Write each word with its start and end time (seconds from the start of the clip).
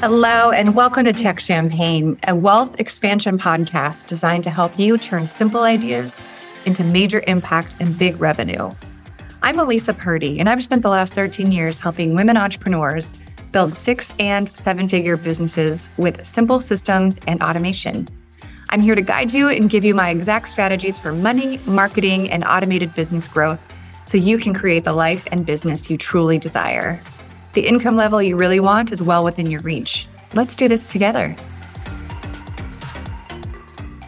Hello, 0.00 0.52
and 0.52 0.76
welcome 0.76 1.06
to 1.06 1.12
Tech 1.12 1.40
Champagne, 1.40 2.16
a 2.28 2.36
wealth 2.36 2.78
expansion 2.78 3.36
podcast 3.36 4.06
designed 4.06 4.44
to 4.44 4.50
help 4.50 4.78
you 4.78 4.96
turn 4.96 5.26
simple 5.26 5.62
ideas 5.62 6.14
into 6.66 6.84
major 6.84 7.24
impact 7.26 7.74
and 7.80 7.98
big 7.98 8.20
revenue. 8.20 8.70
I'm 9.42 9.58
Elisa 9.58 9.92
Purdy, 9.92 10.38
and 10.38 10.48
I've 10.48 10.62
spent 10.62 10.82
the 10.82 10.88
last 10.88 11.14
13 11.14 11.50
years 11.50 11.80
helping 11.80 12.14
women 12.14 12.36
entrepreneurs 12.36 13.18
build 13.50 13.74
six 13.74 14.12
and 14.20 14.48
seven 14.56 14.88
figure 14.88 15.16
businesses 15.16 15.90
with 15.96 16.24
simple 16.24 16.60
systems 16.60 17.18
and 17.26 17.42
automation. 17.42 18.06
I'm 18.70 18.82
here 18.82 18.94
to 18.94 19.02
guide 19.02 19.34
you 19.34 19.48
and 19.48 19.68
give 19.68 19.84
you 19.84 19.96
my 19.96 20.10
exact 20.10 20.46
strategies 20.46 20.96
for 20.96 21.10
money, 21.10 21.58
marketing, 21.66 22.30
and 22.30 22.44
automated 22.44 22.94
business 22.94 23.26
growth 23.26 23.60
so 24.04 24.16
you 24.16 24.38
can 24.38 24.54
create 24.54 24.84
the 24.84 24.92
life 24.92 25.26
and 25.32 25.44
business 25.44 25.90
you 25.90 25.98
truly 25.98 26.38
desire. 26.38 27.02
The 27.58 27.66
income 27.66 27.96
level 27.96 28.22
you 28.22 28.36
really 28.36 28.60
want 28.60 28.92
is 28.92 29.02
well 29.02 29.24
within 29.24 29.50
your 29.50 29.60
reach. 29.62 30.06
Let's 30.32 30.54
do 30.54 30.68
this 30.68 30.86
together. 30.86 31.34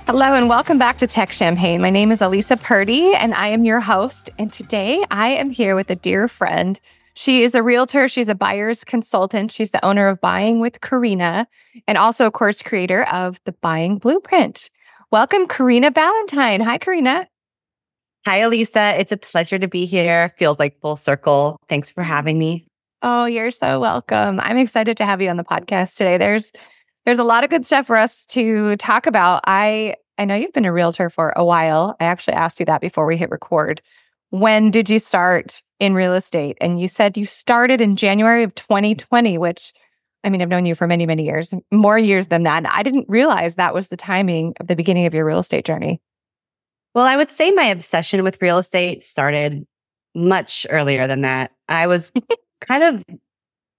Hello, 0.07 0.35
and 0.35 0.49
welcome 0.49 0.79
back 0.79 0.99
to 0.99 1.09
Tech 1.09 1.33
Champagne. 1.33 1.81
My 1.81 1.91
name 1.91 2.13
is 2.13 2.23
Elisa 2.23 2.57
Purdy, 2.57 3.13
and 3.13 3.35
I 3.35 3.49
am 3.49 3.65
your 3.65 3.81
host. 3.81 4.31
And 4.39 4.53
today 4.53 5.03
I 5.11 5.31
am 5.31 5.51
here 5.51 5.75
with 5.75 5.91
a 5.91 5.97
dear 5.97 6.29
friend. 6.29 6.79
She 7.15 7.43
is 7.43 7.57
a 7.57 7.63
realtor, 7.65 8.07
she's 8.07 8.29
a 8.29 8.37
buyer's 8.37 8.85
consultant, 8.85 9.51
she's 9.51 9.73
the 9.73 9.85
owner 9.85 10.07
of 10.07 10.21
Buying 10.21 10.61
with 10.61 10.81
Karina, 10.81 11.49
and 11.89 11.99
also, 11.99 12.29
of 12.29 12.35
course, 12.35 12.63
creator 12.63 13.03
of 13.13 13.41
the 13.47 13.53
Buying 13.63 13.99
Blueprint. 13.99 14.71
Welcome, 15.11 15.49
Karina 15.49 15.91
Ballantyne. 15.91 16.61
Hi, 16.61 16.79
Karina. 16.79 17.27
Hi, 18.27 18.37
Elisa. 18.37 18.97
It's 19.01 19.11
a 19.11 19.17
pleasure 19.17 19.59
to 19.59 19.67
be 19.67 19.87
here. 19.87 20.33
Feels 20.39 20.61
like 20.61 20.81
full 20.81 20.95
circle. 20.95 21.59
Thanks 21.69 21.91
for 21.91 22.05
having 22.05 22.39
me. 22.39 22.69
Oh, 23.03 23.25
you're 23.25 23.51
so 23.51 23.81
welcome. 23.81 24.41
I'm 24.41 24.59
excited 24.59 24.97
to 24.99 25.07
have 25.07 25.23
you 25.23 25.31
on 25.31 25.39
the 25.39 25.45
podcast 25.45 25.97
today. 25.97 26.19
There's 26.19 26.53
there's 27.07 27.19
a 27.19 27.25
lot 27.25 27.45
of 27.45 27.51
good 27.51 27.65
stuff 27.65 27.87
for 27.87 27.97
us 27.97 28.27
to 28.27 28.77
talk 28.77 29.07
about. 29.07 29.41
I 29.47 29.95
I 30.19 30.27
know 30.27 30.35
you've 30.35 30.53
been 30.53 30.67
a 30.67 30.73
realtor 30.73 31.09
for 31.09 31.33
a 31.35 31.45
while. 31.45 31.97
I 31.99 32.05
actually 32.05 32.35
asked 32.35 32.61
you 32.61 32.67
that 32.67 32.83
before 32.83 33.07
we 33.07 33.17
hit 33.17 33.31
record. 33.31 33.81
When 34.29 34.71
did 34.71 34.91
you 34.91 34.99
start 34.99 35.63
in 35.79 35.95
real 35.95 36.13
estate? 36.13 36.59
And 36.61 36.79
you 36.79 36.89
said 36.89 37.17
you 37.17 37.25
started 37.25 37.81
in 37.81 37.97
January 37.97 38.43
of 38.43 38.55
2020, 38.55 39.39
which 39.39 39.73
I 40.23 40.29
mean, 40.29 40.43
I've 40.43 40.51
known 40.51 40.67
you 40.67 40.75
for 40.75 40.87
many, 40.87 41.07
many 41.07 41.25
years, 41.25 41.55
more 41.73 41.99
years 41.99 42.27
than 42.27 42.43
that. 42.43 42.59
And 42.59 42.67
I 42.67 42.83
didn't 42.83 43.07
realize 43.09 43.55
that 43.55 43.73
was 43.73 43.89
the 43.89 43.97
timing 43.97 44.53
of 44.61 44.67
the 44.67 44.77
beginning 44.77 45.07
of 45.07 45.15
your 45.15 45.25
real 45.25 45.39
estate 45.39 45.65
journey. 45.65 46.03
Well, 46.95 47.07
I 47.07 47.17
would 47.17 47.31
say 47.31 47.51
my 47.53 47.65
obsession 47.65 48.23
with 48.23 48.43
real 48.43 48.59
estate 48.59 49.05
started 49.05 49.67
much 50.15 50.67
earlier 50.69 51.07
than 51.07 51.23
that. 51.23 51.53
I 51.67 51.87
was 51.87 52.13
kind 52.61 52.83
of 52.83 53.05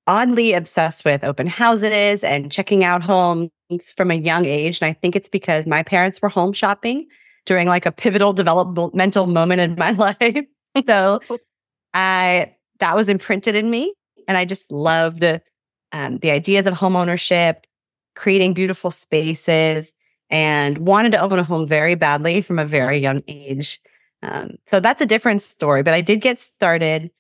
oddly 0.07 0.53
obsessed 0.53 1.05
with 1.05 1.23
open 1.23 1.47
houses 1.47 2.23
and 2.23 2.51
checking 2.51 2.83
out 2.83 3.03
homes 3.03 3.51
from 3.95 4.11
a 4.11 4.15
young 4.15 4.45
age. 4.45 4.81
And 4.81 4.89
I 4.89 4.93
think 4.93 5.15
it's 5.15 5.29
because 5.29 5.65
my 5.65 5.83
parents 5.83 6.21
were 6.21 6.29
home 6.29 6.53
shopping 6.53 7.07
during 7.45 7.67
like 7.67 7.85
a 7.85 7.91
pivotal 7.91 8.33
developmental 8.33 9.27
moment 9.27 9.61
in 9.61 9.75
my 9.75 9.91
life. 10.21 10.45
so 10.85 11.19
I 11.93 12.55
that 12.79 12.95
was 12.95 13.09
imprinted 13.09 13.55
in 13.55 13.69
me. 13.69 13.93
And 14.27 14.38
I 14.38 14.45
just 14.45 14.71
loved 14.71 15.23
um, 15.91 16.17
the 16.19 16.31
ideas 16.31 16.67
of 16.67 16.73
home 16.73 16.95
ownership, 16.95 17.66
creating 18.16 18.53
beautiful 18.53 18.91
spaces, 18.91 19.93
and 20.29 20.77
wanted 20.79 21.11
to 21.11 21.19
own 21.19 21.38
a 21.38 21.43
home 21.43 21.67
very 21.67 21.95
badly 21.95 22.41
from 22.41 22.59
a 22.59 22.66
very 22.66 22.97
young 22.97 23.21
age. 23.27 23.79
Um, 24.23 24.55
so 24.66 24.79
that's 24.79 25.01
a 25.01 25.05
different 25.05 25.41
story. 25.41 25.83
But 25.83 25.93
I 25.93 26.01
did 26.01 26.21
get 26.21 26.39
started 26.39 27.11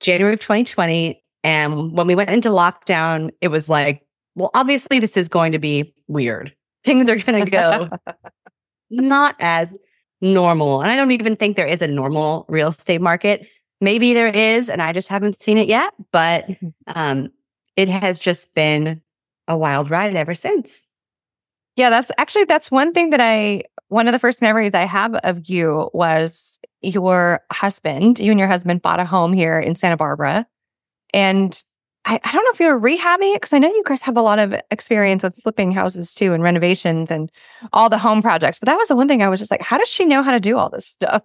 January 0.00 0.34
of 0.34 0.40
2020. 0.40 1.22
And 1.44 1.92
when 1.92 2.06
we 2.06 2.14
went 2.14 2.30
into 2.30 2.48
lockdown, 2.48 3.30
it 3.40 3.48
was 3.48 3.68
like, 3.68 4.02
well, 4.34 4.50
obviously, 4.54 5.00
this 5.00 5.16
is 5.16 5.28
going 5.28 5.52
to 5.52 5.58
be 5.58 5.94
weird. 6.06 6.54
Things 6.84 7.08
are 7.08 7.16
going 7.16 7.44
to 7.44 7.50
go 7.50 7.88
not 8.90 9.36
as 9.40 9.74
normal. 10.20 10.80
And 10.80 10.90
I 10.90 10.96
don't 10.96 11.12
even 11.12 11.36
think 11.36 11.56
there 11.56 11.66
is 11.66 11.82
a 11.82 11.86
normal 11.86 12.44
real 12.48 12.68
estate 12.68 13.00
market. 13.00 13.50
Maybe 13.80 14.14
there 14.14 14.28
is, 14.28 14.68
and 14.68 14.82
I 14.82 14.92
just 14.92 15.08
haven't 15.08 15.40
seen 15.40 15.58
it 15.58 15.68
yet, 15.68 15.92
but 16.12 16.46
mm-hmm. 16.48 16.68
um, 16.86 17.30
it 17.76 17.88
has 17.88 18.18
just 18.18 18.54
been 18.54 19.00
a 19.46 19.56
wild 19.56 19.90
ride 19.90 20.14
ever 20.16 20.34
since. 20.34 20.88
Yeah, 21.76 21.90
that's 21.90 22.10
actually 22.18 22.44
that's 22.44 22.70
one 22.72 22.92
thing 22.92 23.10
that 23.10 23.20
I 23.20 23.62
one 23.88 24.06
of 24.06 24.12
the 24.12 24.18
first 24.18 24.42
memories 24.42 24.74
I 24.74 24.84
have 24.84 25.14
of 25.16 25.48
you 25.48 25.90
was 25.92 26.60
your 26.82 27.40
husband, 27.50 28.18
you 28.18 28.30
and 28.30 28.38
your 28.38 28.48
husband 28.48 28.82
bought 28.82 29.00
a 29.00 29.04
home 29.04 29.32
here 29.32 29.58
in 29.58 29.74
Santa 29.74 29.96
Barbara. 29.96 30.46
And 31.12 31.62
I, 32.04 32.20
I 32.22 32.32
don't 32.32 32.44
know 32.44 32.50
if 32.52 32.60
you 32.60 32.68
were 32.68 32.80
rehabbing 32.80 33.34
it 33.34 33.40
because 33.40 33.52
I 33.52 33.58
know 33.58 33.68
you 33.68 33.82
guys 33.84 34.02
have 34.02 34.16
a 34.16 34.22
lot 34.22 34.38
of 34.38 34.54
experience 34.70 35.22
with 35.22 35.36
flipping 35.42 35.72
houses 35.72 36.14
too 36.14 36.32
and 36.32 36.42
renovations 36.42 37.10
and 37.10 37.30
all 37.72 37.88
the 37.88 37.98
home 37.98 38.22
projects. 38.22 38.58
But 38.58 38.66
that 38.66 38.76
was 38.76 38.88
the 38.88 38.96
one 38.96 39.08
thing 39.08 39.22
I 39.22 39.28
was 39.28 39.40
just 39.40 39.50
like, 39.50 39.62
how 39.62 39.78
does 39.78 39.88
she 39.88 40.04
know 40.04 40.22
how 40.22 40.30
to 40.30 40.40
do 40.40 40.56
all 40.58 40.70
this 40.70 40.86
stuff? 40.86 41.22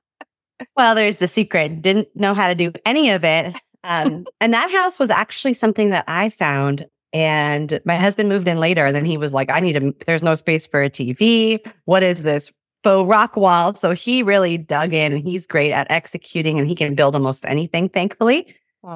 well, 0.76 0.94
there's 0.94 1.16
the 1.16 1.28
secret. 1.28 1.82
Didn't 1.82 2.08
know 2.14 2.34
how 2.34 2.48
to 2.48 2.54
do 2.54 2.72
any 2.84 3.10
of 3.10 3.24
it. 3.24 3.56
Um, 3.88 4.26
and 4.40 4.52
that 4.52 4.68
house 4.72 4.98
was 4.98 5.10
actually 5.10 5.54
something 5.54 5.90
that 5.90 6.02
I 6.08 6.28
found. 6.28 6.86
And 7.12 7.80
my 7.84 7.96
husband 7.96 8.28
moved 8.28 8.48
in 8.48 8.58
later. 8.58 8.84
And 8.84 8.94
then 8.94 9.04
he 9.04 9.16
was 9.16 9.32
like, 9.32 9.50
I 9.50 9.60
need 9.60 9.76
a, 9.76 9.92
there's 10.06 10.22
no 10.22 10.34
space 10.34 10.66
for 10.66 10.82
a 10.82 10.90
TV. 10.90 11.60
What 11.84 12.02
is 12.02 12.22
this 12.22 12.52
faux 12.84 13.08
rock 13.08 13.36
wall? 13.36 13.74
So 13.74 13.92
he 13.92 14.22
really 14.22 14.58
dug 14.58 14.92
in 14.92 15.12
and 15.12 15.22
he's 15.22 15.46
great 15.46 15.72
at 15.72 15.86
executing 15.90 16.58
and 16.58 16.68
he 16.68 16.74
can 16.74 16.94
build 16.94 17.14
almost 17.14 17.44
anything, 17.46 17.88
thankfully. 17.88 18.54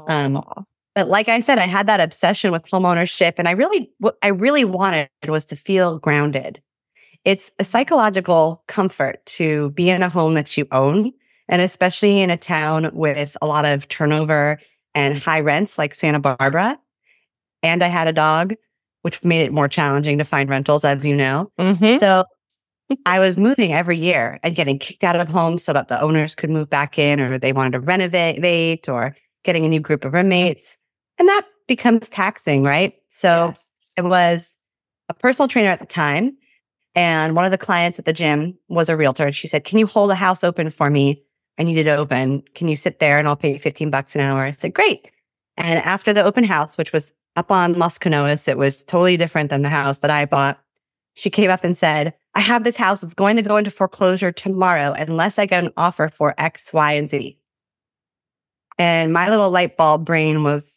Um, 0.09 0.45
but 0.95 1.09
like 1.09 1.29
I 1.29 1.41
said, 1.41 1.59
I 1.59 1.67
had 1.67 1.87
that 1.87 2.01
obsession 2.01 2.53
with 2.53 2.69
home 2.69 2.85
ownership, 2.85 3.37
and 3.39 3.47
I 3.47 3.53
really, 3.53 3.91
what 3.99 4.17
I 4.23 4.29
really 4.29 4.65
wanted 4.65 5.09
was 5.27 5.45
to 5.47 5.57
feel 5.57 5.99
grounded. 5.99 6.61
It's 7.25 7.51
a 7.59 7.65
psychological 7.65 8.65
comfort 8.67 9.25
to 9.27 9.71
be 9.71 9.91
in 9.91 10.03
a 10.03 10.09
home 10.09 10.35
that 10.35 10.57
you 10.57 10.67
own, 10.73 11.13
and 11.49 11.63
especially 11.63 12.21
in 12.21 12.31
a 12.31 12.37
town 12.37 12.91
with 12.93 13.37
a 13.41 13.47
lot 13.47 13.65
of 13.65 13.89
turnover 13.89 14.61
and 14.95 15.19
high 15.19 15.41
rents 15.41 15.79
like 15.79 15.95
Santa 15.95 16.19
Barbara. 16.19 16.79
And 17.63 17.83
I 17.83 17.89
had 17.89 18.09
a 18.09 18.13
dog, 18.13 18.55
which 19.03 19.23
made 19.23 19.43
it 19.43 19.53
more 19.53 19.69
challenging 19.69 20.19
to 20.19 20.25
find 20.25 20.49
rentals, 20.49 20.85
as 20.85 21.07
you 21.07 21.17
know. 21.17 21.51
Mm-hmm. 21.59 21.99
So 21.99 22.25
I 23.07 23.19
was 23.19 23.39
moving 23.39 23.73
every 23.73 23.99
year 23.99 24.41
and 24.43 24.55
getting 24.55 24.79
kicked 24.79 25.05
out 25.05 25.17
of 25.17 25.29
homes 25.29 25.63
so 25.63 25.73
that 25.73 25.89
the 25.89 26.01
owners 26.01 26.35
could 26.35 26.51
move 26.51 26.69
back 26.69 26.99
in, 26.99 27.21
or 27.21 27.39
they 27.39 27.53
wanted 27.53 27.73
to 27.73 27.81
renovate, 27.81 28.89
or 28.89 29.17
getting 29.45 29.65
a 29.65 29.69
new 29.69 29.81
group 29.81 30.05
of 30.05 30.13
roommates. 30.13 30.79
And 31.19 31.29
that 31.29 31.47
becomes 31.69 32.09
taxing, 32.09 32.63
right? 32.63 32.95
So 33.09 33.49
yes. 33.49 33.71
it 33.97 34.05
was 34.05 34.55
a 35.09 35.15
personal 35.15 35.49
trainer 35.49 35.71
at 35.71 35.81
the 35.81 35.87
time. 35.87 36.37
And 36.95 37.37
one 37.37 37.45
of 37.45 37.51
the 37.53 37.59
clients 37.59 37.99
at 37.99 38.05
the 38.05 38.13
gym 38.13 38.59
was 38.69 38.89
a 38.89 38.97
realtor. 38.97 39.27
And 39.27 39.35
she 39.35 39.47
said, 39.47 39.65
Can 39.65 39.79
you 39.79 39.87
hold 39.87 40.11
a 40.11 40.17
house 40.17 40.43
open 40.43 40.71
for 40.71 40.91
me? 40.91 41.23
I 41.59 41.63
need 41.63 41.79
it 41.79 41.89
open. 41.89 42.43
Can 42.55 42.69
you 42.69 42.77
sit 42.77 42.99
there 42.99 43.19
and 43.19 43.29
I'll 43.29 43.37
pay 43.37 43.53
you 43.53 43.59
15 43.59 43.91
bucks 43.91 44.15
an 44.15 44.23
hour? 44.23 44.43
I 44.43 44.51
said, 44.51 44.75
Great. 44.75 45.11
And 45.57 45.79
after 45.81 46.13
the 46.13 46.25
open 46.25 46.45
house, 46.45 46.77
which 46.79 46.93
was 46.93 47.13
up 47.37 47.51
on 47.51 47.75
Las 47.75 47.99
Canoas, 47.99 48.49
it 48.49 48.59
was 48.59 48.85
totally 48.85 49.17
different 49.17 49.51
than 49.51 49.63
the 49.63 49.69
house 49.69 49.99
that 49.99 50.11
I 50.11 50.25
bought. 50.27 50.59
She 51.15 51.31
came 51.31 51.51
up 51.51 51.65
and 51.65 51.77
said, 51.77 52.15
I 52.35 52.41
have 52.41 52.65
this 52.65 52.77
house. 52.77 53.03
It's 53.03 53.15
going 53.15 53.37
to 53.37 53.43
go 53.43 53.57
into 53.57 53.71
foreclosure 53.71 54.33
tomorrow 54.33 54.93
unless 54.93 55.39
I 55.39 55.47
get 55.47 55.65
an 55.65 55.73
offer 55.77 56.09
for 56.09 56.35
X, 56.39 56.73
Y, 56.73 56.93
and 56.93 57.09
Z. 57.09 57.37
And 58.79 59.13
my 59.13 59.29
little 59.29 59.51
light 59.51 59.77
bulb 59.77 60.05
brain 60.05 60.43
was 60.43 60.73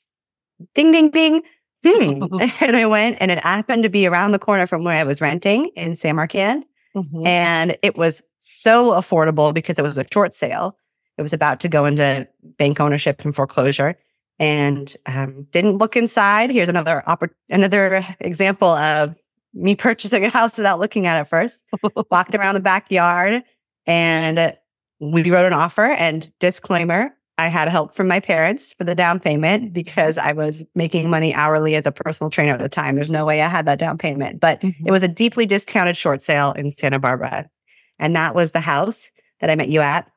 ding, 0.74 0.92
ding, 0.92 1.10
ding. 1.10 1.44
Hmm. 1.86 2.24
and 2.62 2.78
I 2.78 2.86
went 2.86 3.18
and 3.20 3.32
it 3.32 3.40
happened 3.40 3.84
to 3.84 3.90
be 3.90 4.08
around 4.08 4.32
the 4.32 4.40
corner 4.40 4.68
from 4.68 4.84
where 4.84 4.96
I 4.96 5.04
was 5.04 5.22
renting 5.22 5.68
in 5.76 5.96
San 5.96 6.16
Marcan. 6.16 6.64
Mm-hmm. 6.96 7.26
And 7.26 7.78
it 7.82 7.98
was 7.98 8.24
so 8.40 8.92
affordable 8.92 9.54
because 9.54 9.78
it 9.78 9.84
was 9.84 9.98
a 9.98 10.06
short 10.12 10.34
sale. 10.34 10.78
It 11.18 11.22
was 11.22 11.34
about 11.34 11.60
to 11.62 11.70
go 11.70 11.86
into 11.86 12.28
bank 12.58 12.80
ownership 12.80 13.24
and 13.24 13.36
foreclosure 13.36 13.96
and 14.40 14.96
um, 15.06 15.48
didn't 15.52 15.78
look 15.78 15.96
inside. 15.96 16.50
Here's 16.50 16.70
another 16.70 17.04
oppor- 17.08 17.30
another 17.50 18.06
example 18.20 18.70
of 18.70 19.16
me 19.54 19.76
purchasing 19.76 20.26
a 20.26 20.30
house 20.30 20.58
without 20.58 20.80
looking 20.80 21.06
at 21.06 21.22
it 21.22 21.26
first. 21.26 21.64
Walked 22.10 22.36
around 22.36 22.56
the 22.56 22.60
backyard 22.60 23.44
and 23.86 24.58
we 25.00 25.30
wrote 25.30 25.46
an 25.46 25.54
offer 25.54 25.86
and 25.86 26.32
disclaimer 26.40 27.14
I 27.38 27.48
had 27.48 27.68
help 27.68 27.96
from 27.96 28.08
my 28.08 28.20
parents 28.20 28.74
for 28.74 28.84
the 28.84 28.94
down 28.94 29.20
payment 29.20 29.74
because 29.74 30.18
I 30.18 30.34
was 30.34 30.66
making 30.76 31.10
money 31.10 31.34
hourly 31.34 31.76
as 31.76 31.86
a 31.86 31.92
personal 31.92 32.30
trainer 32.30 32.54
at 32.54 32.60
the 32.60 32.70
time. 32.70 32.96
There's 32.96 33.10
no 33.10 33.26
way 33.26 33.42
I 33.42 33.48
had 33.48 33.66
that 33.66 33.80
down 33.80 33.98
payment, 33.98 34.40
but 34.40 34.62
mm-hmm. 34.62 34.88
it 34.88 34.92
was 34.92 35.02
a 35.02 35.08
deeply 35.08 35.46
discounted 35.46 35.98
short 35.98 36.22
sale 36.22 36.52
in 36.52 36.72
Santa 36.72 37.00
Barbara. 37.00 37.50
And 37.98 38.16
that 38.16 38.36
was 38.36 38.52
the 38.52 38.60
house 38.60 39.12
that 39.42 39.50
I 39.50 39.56
met 39.56 39.70
you 39.70 39.82
at. 39.82 40.10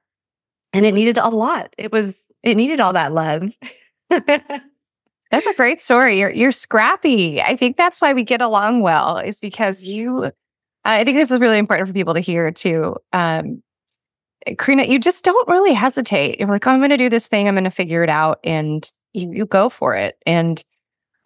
And 0.75 0.85
it 0.85 0.93
needed 0.93 1.17
a 1.17 1.29
lot. 1.29 1.75
It 1.79 1.91
was, 1.91 2.21
it 2.43 2.55
needed 2.55 2.81
all 2.81 2.93
that 2.93 3.13
love. 3.13 3.57
that's 4.11 5.47
a 5.47 5.55
great 5.55 5.81
story. 5.81 6.19
You're, 6.19 6.31
you're 6.31 6.53
scrappy. 6.53 7.41
I 7.43 7.57
think 7.57 7.77
that's 7.77 8.01
why 8.01 8.13
we 8.13 8.25
get 8.25 8.43
along 8.43 8.83
well, 8.83 9.19
is 9.19 9.41
because 9.41 9.83
mm-hmm. 9.83 9.97
you, 9.97 10.25
uh, 10.25 10.31
I 10.85 11.05
think 11.05 11.17
this 11.17 11.31
is 11.31 11.41
really 11.41 11.59
important 11.59 11.89
for 11.89 11.95
people 11.95 12.15
to 12.15 12.21
hear 12.21 12.51
too. 12.51 12.97
Um, 13.13 13.63
eh, 14.47 14.55
Karina, 14.59 14.85
you 14.85 14.99
just 14.99 15.25
don't 15.25 15.49
really 15.49 15.75
hesitate. 15.75 16.39
You're 16.39 16.49
like, 16.49 16.67
oh, 16.67 16.71
I'm 16.71 16.81
going 16.81 16.91
to 16.91 16.97
do 16.97 17.09
this 17.09 17.29
thing. 17.29 17.49
I'm 17.49 17.55
going 17.55 17.65
to 17.65 17.71
figure 17.71 18.03
it 18.03 18.11
out. 18.11 18.39
And 18.45 18.91
you, 19.13 19.31
you 19.33 19.47
go 19.47 19.69
for 19.69 19.97
it. 19.97 20.17
And 20.27 20.63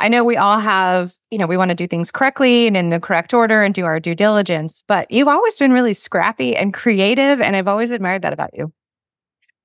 I 0.00 0.08
know 0.08 0.24
we 0.24 0.38
all 0.38 0.58
have, 0.58 1.12
you 1.30 1.36
know, 1.36 1.46
we 1.46 1.58
want 1.58 1.68
to 1.68 1.74
do 1.74 1.86
things 1.86 2.10
correctly 2.10 2.66
and 2.66 2.76
in 2.76 2.88
the 2.88 2.98
correct 2.98 3.34
order 3.34 3.62
and 3.62 3.74
do 3.74 3.84
our 3.84 4.00
due 4.00 4.14
diligence, 4.14 4.82
but 4.88 5.10
you've 5.10 5.28
always 5.28 5.58
been 5.58 5.72
really 5.72 5.92
scrappy 5.92 6.56
and 6.56 6.72
creative. 6.72 7.38
And 7.40 7.54
I've 7.54 7.68
always 7.68 7.90
admired 7.90 8.22
that 8.22 8.32
about 8.32 8.56
you. 8.56 8.72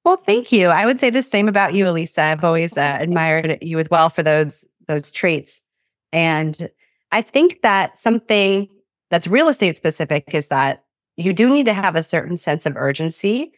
Well, 0.05 0.17
thank 0.17 0.51
you. 0.51 0.69
I 0.69 0.85
would 0.85 0.99
say 0.99 1.09
the 1.09 1.23
same 1.23 1.49
about 1.49 1.73
you, 1.73 1.89
Elisa. 1.89 2.21
I've 2.21 2.43
always 2.43 2.77
uh, 2.77 2.97
admired 2.99 3.57
you 3.61 3.79
as 3.79 3.89
well 3.89 4.09
for 4.09 4.21
those 4.21 4.63
those 4.87 5.11
traits. 5.11 5.61
And 6.13 6.69
I 7.11 7.23
think 7.23 7.61
that 7.63 7.97
something 7.97 8.69
that's 9.09 9.27
real 9.27 9.47
estate 9.47 9.75
specific 9.75 10.35
is 10.35 10.47
that 10.49 10.83
you 11.17 11.33
do 11.33 11.49
need 11.49 11.65
to 11.65 11.73
have 11.73 11.95
a 11.95 12.03
certain 12.03 12.37
sense 12.37 12.67
of 12.67 12.77
urgency 12.77 13.51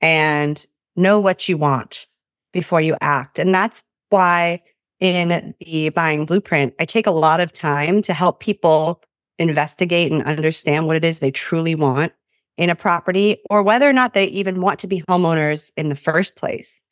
and 0.00 0.64
know 0.96 1.20
what 1.20 1.48
you 1.48 1.58
want 1.58 2.06
before 2.52 2.80
you 2.80 2.96
act. 3.02 3.38
And 3.38 3.54
that's 3.54 3.82
why 4.08 4.62
in 5.00 5.54
the 5.60 5.90
buying 5.90 6.24
blueprint, 6.24 6.74
I 6.80 6.86
take 6.86 7.06
a 7.06 7.12
lot 7.12 7.40
of 7.40 7.52
time 7.52 8.00
to 8.02 8.14
help 8.14 8.40
people 8.40 9.02
investigate 9.38 10.10
and 10.12 10.22
understand 10.22 10.86
what 10.86 10.96
it 10.96 11.04
is 11.04 11.18
they 11.18 11.30
truly 11.30 11.74
want 11.74 12.12
in 12.56 12.70
a 12.70 12.74
property 12.74 13.38
or 13.48 13.62
whether 13.62 13.88
or 13.88 13.92
not 13.92 14.14
they 14.14 14.26
even 14.26 14.60
want 14.60 14.78
to 14.80 14.86
be 14.86 15.02
homeowners 15.02 15.72
in 15.76 15.88
the 15.88 15.94
first 15.94 16.36
place. 16.36 16.82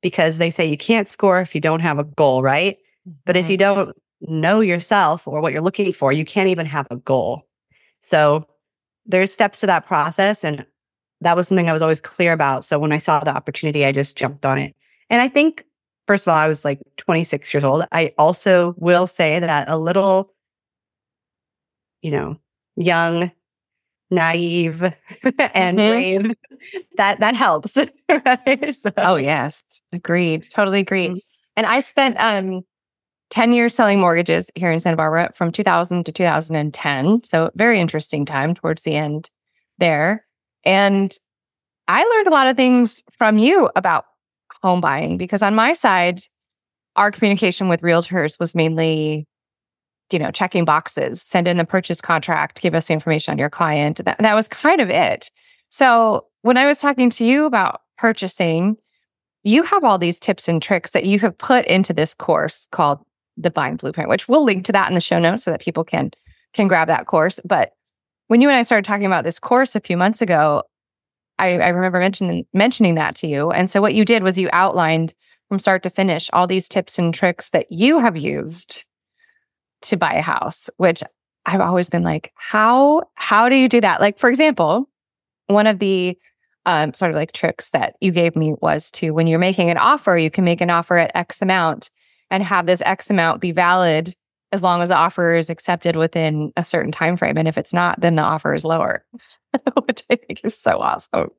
Because 0.00 0.38
they 0.38 0.50
say 0.50 0.66
you 0.66 0.76
can't 0.76 1.08
score 1.08 1.40
if 1.40 1.54
you 1.54 1.60
don't 1.60 1.80
have 1.80 1.98
a 1.98 2.04
goal, 2.04 2.42
right? 2.42 2.78
But 3.24 3.36
if 3.36 3.50
you 3.50 3.56
don't 3.56 3.96
know 4.20 4.60
yourself 4.60 5.26
or 5.26 5.40
what 5.40 5.52
you're 5.52 5.60
looking 5.60 5.92
for, 5.92 6.12
you 6.12 6.24
can't 6.24 6.48
even 6.48 6.66
have 6.66 6.86
a 6.90 6.96
goal. 6.96 7.42
So 8.00 8.46
there's 9.06 9.32
steps 9.32 9.60
to 9.60 9.66
that 9.66 9.86
process. 9.86 10.44
And 10.44 10.64
that 11.20 11.36
was 11.36 11.48
something 11.48 11.68
I 11.68 11.72
was 11.72 11.82
always 11.82 11.98
clear 11.98 12.32
about. 12.32 12.64
So 12.64 12.78
when 12.78 12.92
I 12.92 12.98
saw 12.98 13.18
the 13.20 13.34
opportunity, 13.34 13.84
I 13.84 13.90
just 13.90 14.16
jumped 14.16 14.46
on 14.46 14.58
it. 14.58 14.76
And 15.10 15.20
I 15.20 15.26
think, 15.26 15.64
first 16.06 16.26
of 16.28 16.32
all, 16.32 16.38
I 16.38 16.46
was 16.46 16.64
like 16.64 16.80
26 16.98 17.52
years 17.52 17.64
old. 17.64 17.84
I 17.90 18.12
also 18.18 18.74
will 18.78 19.08
say 19.08 19.40
that 19.40 19.68
a 19.68 19.78
little, 19.78 20.32
you 22.02 22.12
know, 22.12 22.38
young, 22.76 23.32
naive 24.10 24.82
and 25.54 25.78
mm-hmm. 25.78 26.26
brave, 26.26 26.36
that 26.96 27.20
that 27.20 27.36
helps. 27.36 27.76
right? 28.08 28.74
so. 28.74 28.92
Oh 28.96 29.16
yes. 29.16 29.80
Agreed. 29.92 30.44
Totally 30.50 30.80
agreed. 30.80 31.10
Mm-hmm. 31.10 31.18
And 31.56 31.66
I 31.66 31.80
spent 31.80 32.16
um 32.18 32.62
10 33.30 33.52
years 33.52 33.74
selling 33.74 34.00
mortgages 34.00 34.50
here 34.54 34.72
in 34.72 34.80
Santa 34.80 34.96
Barbara 34.96 35.30
from 35.34 35.52
2000 35.52 36.06
to 36.06 36.12
2010. 36.12 37.24
So, 37.24 37.50
very 37.54 37.78
interesting 37.78 38.24
time 38.24 38.54
towards 38.54 38.82
the 38.82 38.96
end 38.96 39.28
there. 39.78 40.24
And 40.64 41.12
I 41.88 42.04
learned 42.04 42.28
a 42.28 42.32
lot 42.32 42.46
of 42.46 42.56
things 42.56 43.02
from 43.16 43.38
you 43.38 43.70
about 43.76 44.06
home 44.62 44.80
buying 44.80 45.18
because 45.18 45.42
on 45.42 45.54
my 45.54 45.72
side, 45.72 46.20
our 46.96 47.10
communication 47.10 47.68
with 47.68 47.82
realtors 47.82 48.40
was 48.40 48.54
mainly, 48.54 49.26
you 50.10 50.18
know, 50.18 50.30
checking 50.30 50.64
boxes, 50.64 51.20
send 51.20 51.48
in 51.48 51.56
the 51.56 51.64
purchase 51.64 52.00
contract, 52.00 52.62
give 52.62 52.74
us 52.74 52.88
the 52.88 52.94
information 52.94 53.32
on 53.32 53.38
your 53.38 53.50
client. 53.50 54.04
That, 54.04 54.18
that 54.18 54.34
was 54.34 54.48
kind 54.48 54.80
of 54.80 54.90
it. 54.90 55.30
So, 55.68 56.26
when 56.42 56.56
I 56.56 56.66
was 56.66 56.80
talking 56.80 57.10
to 57.10 57.24
you 57.24 57.44
about 57.46 57.82
purchasing, 57.98 58.76
you 59.42 59.62
have 59.64 59.84
all 59.84 59.98
these 59.98 60.18
tips 60.18 60.48
and 60.48 60.62
tricks 60.62 60.92
that 60.92 61.04
you 61.04 61.18
have 61.20 61.36
put 61.36 61.66
into 61.66 61.92
this 61.92 62.14
course 62.14 62.68
called 62.70 63.00
the 63.36 63.50
buying 63.50 63.76
blueprint, 63.76 64.08
which 64.08 64.28
we'll 64.28 64.44
link 64.44 64.64
to 64.66 64.72
that 64.72 64.88
in 64.88 64.94
the 64.94 65.00
show 65.00 65.18
notes 65.18 65.44
so 65.44 65.50
that 65.50 65.60
people 65.60 65.84
can 65.84 66.10
can 66.54 66.68
grab 66.68 66.88
that 66.88 67.06
course. 67.06 67.38
But 67.44 67.72
when 68.28 68.40
you 68.40 68.48
and 68.48 68.56
I 68.56 68.62
started 68.62 68.84
talking 68.84 69.06
about 69.06 69.24
this 69.24 69.38
course 69.38 69.74
a 69.74 69.80
few 69.80 69.96
months 69.96 70.22
ago, 70.22 70.62
I, 71.38 71.58
I 71.58 71.68
remember 71.68 71.98
mentioning 71.98 72.46
mentioning 72.52 72.94
that 72.96 73.14
to 73.16 73.26
you. 73.26 73.50
And 73.50 73.70
so 73.70 73.80
what 73.80 73.94
you 73.94 74.04
did 74.04 74.22
was 74.22 74.38
you 74.38 74.48
outlined 74.52 75.14
from 75.48 75.58
start 75.58 75.82
to 75.84 75.90
finish 75.90 76.28
all 76.32 76.46
these 76.46 76.68
tips 76.68 76.98
and 76.98 77.14
tricks 77.14 77.50
that 77.50 77.70
you 77.70 77.98
have 77.98 78.16
used 78.16 78.84
to 79.82 79.96
buy 79.96 80.14
a 80.14 80.22
house, 80.22 80.70
which 80.76 81.02
I've 81.46 81.60
always 81.60 81.88
been 81.88 82.02
like, 82.02 82.32
how 82.34 83.04
how 83.14 83.48
do 83.48 83.56
you 83.56 83.68
do 83.68 83.80
that? 83.80 84.00
Like, 84.00 84.18
for 84.18 84.28
example, 84.28 84.88
one 85.46 85.66
of 85.66 85.78
the 85.78 86.18
um, 86.66 86.92
sort 86.92 87.10
of 87.10 87.16
like 87.16 87.32
tricks 87.32 87.70
that 87.70 87.96
you 88.00 88.12
gave 88.12 88.36
me 88.36 88.54
was 88.60 88.90
to 88.92 89.12
when 89.12 89.26
you're 89.26 89.38
making 89.38 89.70
an 89.70 89.78
offer, 89.78 90.16
you 90.16 90.30
can 90.30 90.44
make 90.44 90.60
an 90.60 90.70
offer 90.70 90.98
at 90.98 91.10
X 91.14 91.40
amount 91.40 91.90
and 92.30 92.42
have 92.42 92.66
this 92.66 92.82
X 92.82 93.08
amount 93.08 93.40
be 93.40 93.52
valid 93.52 94.14
as 94.52 94.62
long 94.62 94.82
as 94.82 94.88
the 94.88 94.94
offer 94.96 95.34
is 95.34 95.50
accepted 95.50 95.96
within 95.96 96.52
a 96.56 96.64
certain 96.64 96.92
time 96.92 97.16
frame. 97.16 97.36
And 97.36 97.48
if 97.48 97.58
it's 97.58 97.72
not, 97.72 98.00
then 98.00 98.16
the 98.16 98.22
offer 98.22 98.54
is 98.54 98.64
lower, 98.64 99.04
which 99.86 100.02
I 100.10 100.16
think 100.16 100.40
is 100.44 100.58
so 100.58 100.78
awesome. 100.78 101.30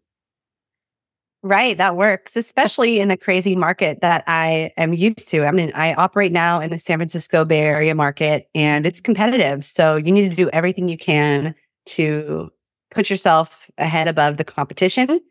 Right, 1.41 1.77
that 1.77 1.95
works, 1.95 2.35
especially 2.35 2.99
in 2.99 3.11
a 3.11 3.17
crazy 3.17 3.55
market 3.55 4.01
that 4.01 4.25
I 4.27 4.71
am 4.75 4.93
used 4.93 5.29
to. 5.29 5.45
I 5.45 5.51
mean, 5.51 5.71
I 5.73 5.93
operate 5.93 6.33
now 6.33 6.59
in 6.59 6.69
the 6.69 6.77
San 6.77 6.97
Francisco 6.97 7.45
Bay 7.45 7.61
Area 7.61 7.95
market 7.95 8.49
and 8.53 8.85
it's 8.85 8.99
competitive. 8.99 9.63
So 9.63 9.95
you 9.95 10.11
need 10.11 10.29
to 10.29 10.35
do 10.35 10.49
everything 10.49 10.89
you 10.89 10.97
can 10.97 11.55
to 11.87 12.51
put 12.91 13.09
yourself 13.09 13.71
ahead 13.77 14.09
above 14.09 14.35
the 14.35 14.43
competition 14.43 15.21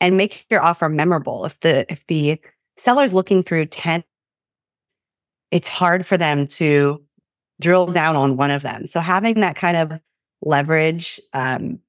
and 0.00 0.16
make 0.16 0.46
your 0.48 0.62
offer 0.62 0.88
memorable. 0.88 1.44
If 1.44 1.60
the 1.60 1.84
if 1.92 2.06
the 2.06 2.40
seller's 2.78 3.12
looking 3.12 3.42
through 3.42 3.66
10 3.66 4.04
it's 5.50 5.68
hard 5.68 6.06
for 6.06 6.16
them 6.16 6.46
to 6.46 7.02
drill 7.60 7.86
down 7.86 8.16
on 8.16 8.36
one 8.36 8.50
of 8.50 8.62
them. 8.62 8.86
So 8.86 9.00
having 9.00 9.40
that 9.40 9.56
kind 9.56 9.76
of 9.76 10.00
leverage, 10.42 11.20
um, 11.32 11.80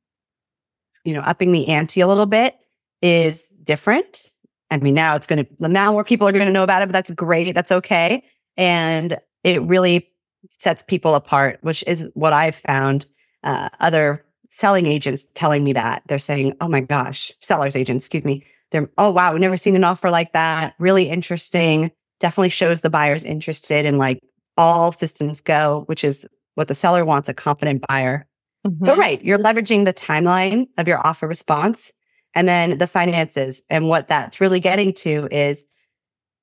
you 1.05 1.13
know, 1.13 1.21
upping 1.21 1.51
the 1.51 1.67
ante 1.67 2.01
a 2.01 2.07
little 2.07 2.25
bit 2.25 2.55
is 3.01 3.45
different. 3.69 4.23
I 4.71 4.77
mean, 4.77 4.95
now 4.95 5.15
it's 5.15 5.27
going 5.27 5.45
to, 5.45 5.69
now 5.69 5.91
more 5.91 6.03
people 6.03 6.27
are 6.27 6.31
going 6.31 6.47
to 6.47 6.51
know 6.51 6.63
about 6.63 6.81
it, 6.81 6.87
but 6.87 6.93
that's 6.93 7.11
great. 7.11 7.53
That's 7.53 7.71
okay. 7.71 8.23
And 8.57 9.19
it 9.43 9.61
really 9.61 10.09
sets 10.49 10.81
people 10.81 11.13
apart, 11.13 11.59
which 11.61 11.83
is 11.85 12.09
what 12.15 12.33
I've 12.33 12.55
found. 12.55 13.05
Uh, 13.43 13.69
other 13.79 14.25
selling 14.49 14.87
agents 14.87 15.27
telling 15.35 15.63
me 15.63 15.71
that 15.73 16.01
they're 16.07 16.17
saying, 16.17 16.55
oh 16.61 16.67
my 16.67 16.81
gosh, 16.81 17.31
sellers 17.41 17.75
agents, 17.75 18.05
excuse 18.05 18.25
me. 18.25 18.43
They're, 18.71 18.89
oh 18.97 19.11
wow, 19.11 19.31
we've 19.31 19.39
never 19.39 19.55
seen 19.55 19.75
an 19.75 19.83
offer 19.83 20.09
like 20.09 20.33
that. 20.33 20.73
Really 20.79 21.09
interesting 21.09 21.91
definitely 22.19 22.49
shows 22.49 22.81
the 22.81 22.89
buyer's 22.89 23.23
interested 23.23 23.85
in 23.85 23.99
like 23.99 24.19
all 24.57 24.91
systems 24.91 25.41
go, 25.41 25.83
which 25.85 26.03
is 26.03 26.27
what 26.55 26.67
the 26.67 26.75
seller 26.75 27.05
wants 27.05 27.29
a 27.29 27.35
confident 27.35 27.85
buyer. 27.87 28.27
Mm-hmm. 28.67 28.85
But 28.85 28.97
right, 28.97 29.23
you're 29.23 29.37
leveraging 29.37 29.85
the 29.85 29.93
timeline 29.93 30.67
of 30.79 30.87
your 30.87 31.05
offer 31.05 31.27
response 31.27 31.91
and 32.35 32.47
then 32.47 32.77
the 32.77 32.87
finances. 32.87 33.61
And 33.69 33.87
what 33.87 34.07
that's 34.07 34.41
really 34.41 34.59
getting 34.59 34.93
to 34.93 35.27
is 35.31 35.65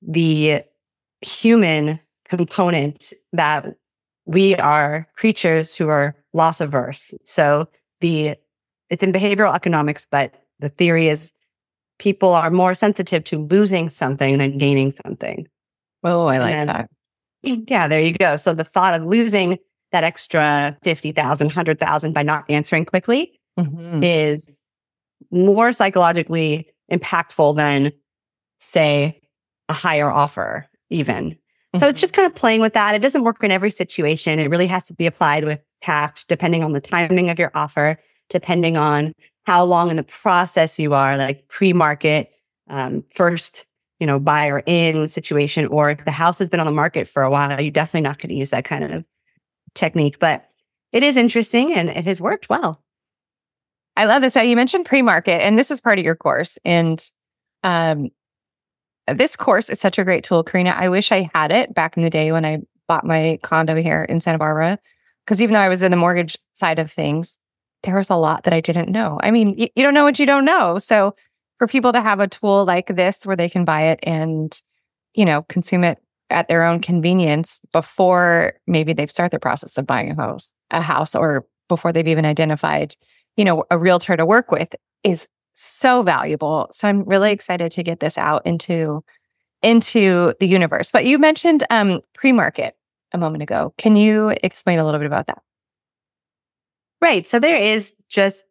the 0.03 0.63
human 1.21 2.01
component 2.29 3.13
that 3.33 3.67
we 4.25 4.57
are 4.57 5.07
creatures 5.15 5.75
who 5.75 5.89
are 5.89 6.17
loss 6.33 6.61
averse. 6.61 7.15
So 7.25 7.69
the 8.01 8.37
it's 8.91 9.03
in 9.03 9.13
behavioral 9.13 9.55
economics, 9.55 10.07
but 10.09 10.35
the 10.61 10.69
theory 10.69 11.09
is 11.09 11.33
people 11.99 12.35
are 12.35 12.51
more 12.51 12.75
sensitive 12.75 13.25
to 13.25 13.47
losing 13.47 13.89
something 13.89 14.39
than 14.39 14.59
gaining 14.59 14.93
something. 15.05 15.47
Oh, 16.05 16.27
I 16.27 16.39
like 16.39 16.55
and, 16.55 16.69
that. 16.69 16.91
Yeah, 17.69 17.87
there 17.87 18.01
you 18.01 18.13
go. 18.13 18.37
So 18.37 18.55
the 18.55 18.65
thought 18.65 18.95
of 18.95 19.07
losing 19.07 19.59
that 19.93 20.03
extra 20.03 20.77
50,000, 20.83 21.47
100,000 21.47 22.13
by 22.13 22.23
not 22.25 22.45
answering 22.49 22.85
quickly 22.85 23.39
mm-hmm. 23.59 24.03
is 24.03 24.57
more 25.31 25.73
psychologically 25.73 26.69
impactful 26.91 27.57
than, 27.57 27.93
say, 28.59 29.21
a 29.69 29.73
higher 29.73 30.11
offer, 30.11 30.67
even. 30.91 31.31
Mm-hmm. 31.31 31.79
So 31.81 31.89
it's 31.89 31.97
mm-hmm. 31.97 32.01
just 32.01 32.13
kind 32.13 32.27
of 32.27 32.35
playing 32.35 32.61
with 32.61 32.75
that. 32.75 32.95
It 32.95 33.01
doesn't 33.01 33.25
work 33.25 33.43
in 33.43 33.51
every 33.51 33.71
situation. 33.71 34.39
It 34.39 34.51
really 34.51 34.67
has 34.67 34.85
to 34.87 34.95
be 34.95 35.07
applied 35.07 35.45
with 35.45 35.61
tact, 35.83 36.27
depending 36.29 36.65
on 36.65 36.73
the 36.73 36.81
timing 36.81 37.31
of 37.31 37.39
your 37.39 37.51
offer, 37.55 37.99
depending 38.31 38.77
on 38.77 39.13
how 39.45 39.65
long 39.65 39.91
in 39.91 39.97
the 39.97 40.03
process 40.03 40.79
you 40.79 40.95
are, 40.95 41.17
like 41.17 41.49
pre 41.49 41.73
market, 41.73 42.31
um, 42.69 43.05
first 43.15 43.67
you 43.99 44.07
know, 44.07 44.19
buyer 44.19 44.63
in 44.67 45.09
situation, 45.09 45.67
or 45.67 45.91
if 45.91 46.05
the 46.05 46.11
house 46.11 46.39
has 46.39 46.51
been 46.51 46.61
on 46.61 46.67
the 46.67 46.73
market 46.73 47.09
for 47.09 47.23
a 47.23 47.31
while, 47.31 47.61
you're 47.61 47.71
definitely 47.71 48.03
not 48.03 48.19
going 48.19 48.29
to 48.29 48.35
use 48.35 48.51
that 48.51 48.65
kind 48.65 48.85
of 48.85 49.05
technique. 49.75 50.19
But 50.19 50.49
it 50.93 51.03
is 51.03 51.17
interesting 51.17 51.73
and 51.73 51.89
it 51.89 52.05
has 52.05 52.21
worked 52.21 52.49
well. 52.49 52.83
I 53.97 54.05
love 54.05 54.23
this. 54.23 54.37
You 54.37 54.57
mentioned 54.57 54.85
pre-market, 54.85 55.43
and 55.43 55.59
this 55.59 55.71
is 55.71 55.81
part 55.81 55.99
of 55.99 56.05
your 56.05 56.17
course. 56.17 56.59
And 56.65 57.03
um, 57.63 58.11
this 59.09 59.37
course 59.37 59.71
is 59.71 59.81
such 59.81 59.99
a 59.99 60.05
great 60.05 60.25
tool, 60.25 60.45
Karina. 60.45 60.71
I 60.71 60.89
wish 60.89 61.13
I 61.13 61.31
had 61.35 61.51
it 61.51 61.75
back 61.75 61.97
in 61.97 62.03
the 62.03 62.11
day 62.11 62.33
when 62.33 62.45
I 62.45 62.61
bought 62.89 63.05
my 63.05 63.39
condo 63.43 63.75
here 63.75 64.05
in 64.05 64.21
Santa 64.21 64.39
Barbara. 64.39 64.79
Because 65.25 65.43
even 65.43 65.55
though 65.55 65.61
I 65.61 65.69
was 65.69 65.83
in 65.83 65.91
the 65.91 65.97
mortgage 65.97 66.39
side 66.53 66.79
of 66.79 66.91
things, 66.91 67.39
there 67.83 67.97
was 67.97 68.11
a 68.11 68.17
lot 68.17 68.45
that 68.45 68.53
I 68.53 68.61
didn't 68.61 68.91
know. 68.91 69.19
I 69.23 69.31
mean, 69.31 69.59
you 69.59 69.83
don't 69.83 69.95
know 69.95 70.05
what 70.05 70.19
you 70.19 70.27
don't 70.27 70.45
know. 70.45 70.79
So 70.79 71.17
for 71.59 71.67
people 71.67 71.93
to 71.93 72.01
have 72.01 72.21
a 72.21 72.29
tool 72.29 72.65
like 72.65 72.89
this 72.89 73.27
where 73.27 73.37
they 73.37 73.49
can 73.49 73.65
buy 73.65 73.83
it 73.83 74.01
and, 74.03 74.53
you 75.15 75.25
know, 75.25 75.43
consume 75.43 75.85
it 75.85 75.99
at 76.31 76.49
their 76.49 76.65
own 76.65 76.81
convenience 76.81 77.61
before 77.73 78.55
maybe 78.67 78.93
they've 78.93 79.11
started 79.11 79.33
the 79.33 79.41
process 79.41 79.79
of 79.79 79.87
buying 79.87 80.11
a 80.11 80.15
house, 80.15 80.53
a 80.71 80.81
house, 80.81 81.15
or 81.15 81.47
before 81.69 81.93
they've 81.93 82.09
even 82.09 82.25
identified, 82.25 82.95
you 83.37 83.45
know, 83.45 83.65
a 83.71 83.79
realtor 83.79 84.17
to 84.17 84.27
work 84.27 84.51
with 84.51 84.75
is 85.05 85.29
so 85.55 86.03
valuable. 86.03 86.69
So 86.71 86.89
I'm 86.89 87.05
really 87.05 87.33
excited 87.33 87.71
to 87.73 87.83
get 87.83 88.01
this 88.01 88.19
out 88.19 88.47
into 88.47 89.03
into 89.63 90.35
the 90.39 90.47
universe. 90.47 90.93
But 90.93 91.07
you 91.07 91.19
mentioned 91.19 91.65
um, 91.71 92.01
pre-market 92.15 92.77
a 93.13 93.19
moment 93.19 93.43
ago. 93.43 93.73
Can 93.79 93.97
you 93.97 94.35
explain 94.43 94.79
a 94.79 94.85
little 94.85 95.01
bit 95.01 95.07
about 95.07 95.27
that? 95.27 95.43
Right. 97.01 97.27
So 97.27 97.39
there 97.39 97.57
is 97.57 97.95
just 98.09 98.45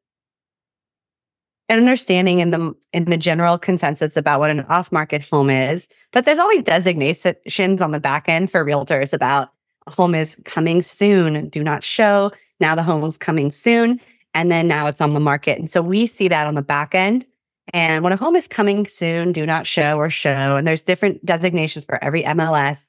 an 1.70 1.77
understanding 1.77 2.39
in 2.39 2.51
the 2.51 2.74
in 2.94 3.06
the 3.06 3.18
general 3.18 3.58
consensus 3.58 4.18
about 4.18 4.39
what 4.39 4.51
an 4.51 4.62
off-market 4.62 5.27
home 5.27 5.50
is, 5.50 5.88
but 6.12 6.25
there's 6.25 6.39
always 6.39 6.62
designations 6.62 7.82
on 7.82 7.92
the 7.92 8.00
back 8.00 8.30
end 8.30 8.51
for 8.51 8.63
realtors 8.63 9.13
about 9.13 9.50
a 9.88 9.92
home 9.92 10.15
is 10.15 10.39
coming 10.46 10.82
soon, 10.82 11.50
do 11.50 11.63
not 11.63 11.84
show. 11.84 12.32
Now 12.60 12.75
the 12.75 12.84
home 12.84 13.04
is 13.04 13.18
coming 13.18 13.51
soon, 13.51 14.00
and 14.36 14.51
then 14.51 14.68
now 14.68 14.86
it's 14.86 15.01
on 15.01 15.13
the 15.13 15.20
market. 15.20 15.58
And 15.58 15.70
so 15.70 15.82
we 15.82 16.06
see 16.06 16.27
that 16.27 16.46
on 16.46 16.54
the 16.54 16.62
back 16.62 16.94
end. 16.94 17.25
And 17.74 18.04
when 18.04 18.13
a 18.13 18.18
home 18.18 18.36
is 18.36 18.48
coming 18.48 18.86
soon, 18.86 19.32
do 19.32 19.46
not 19.46 19.65
show 19.65 19.98
or 19.98 20.10
show. 20.10 20.56
And 20.56 20.68
there's 20.68 20.84
different 20.84 21.25
designations 21.25 21.86
for 21.86 22.04
every 22.04 22.22
MLS. 22.24 22.86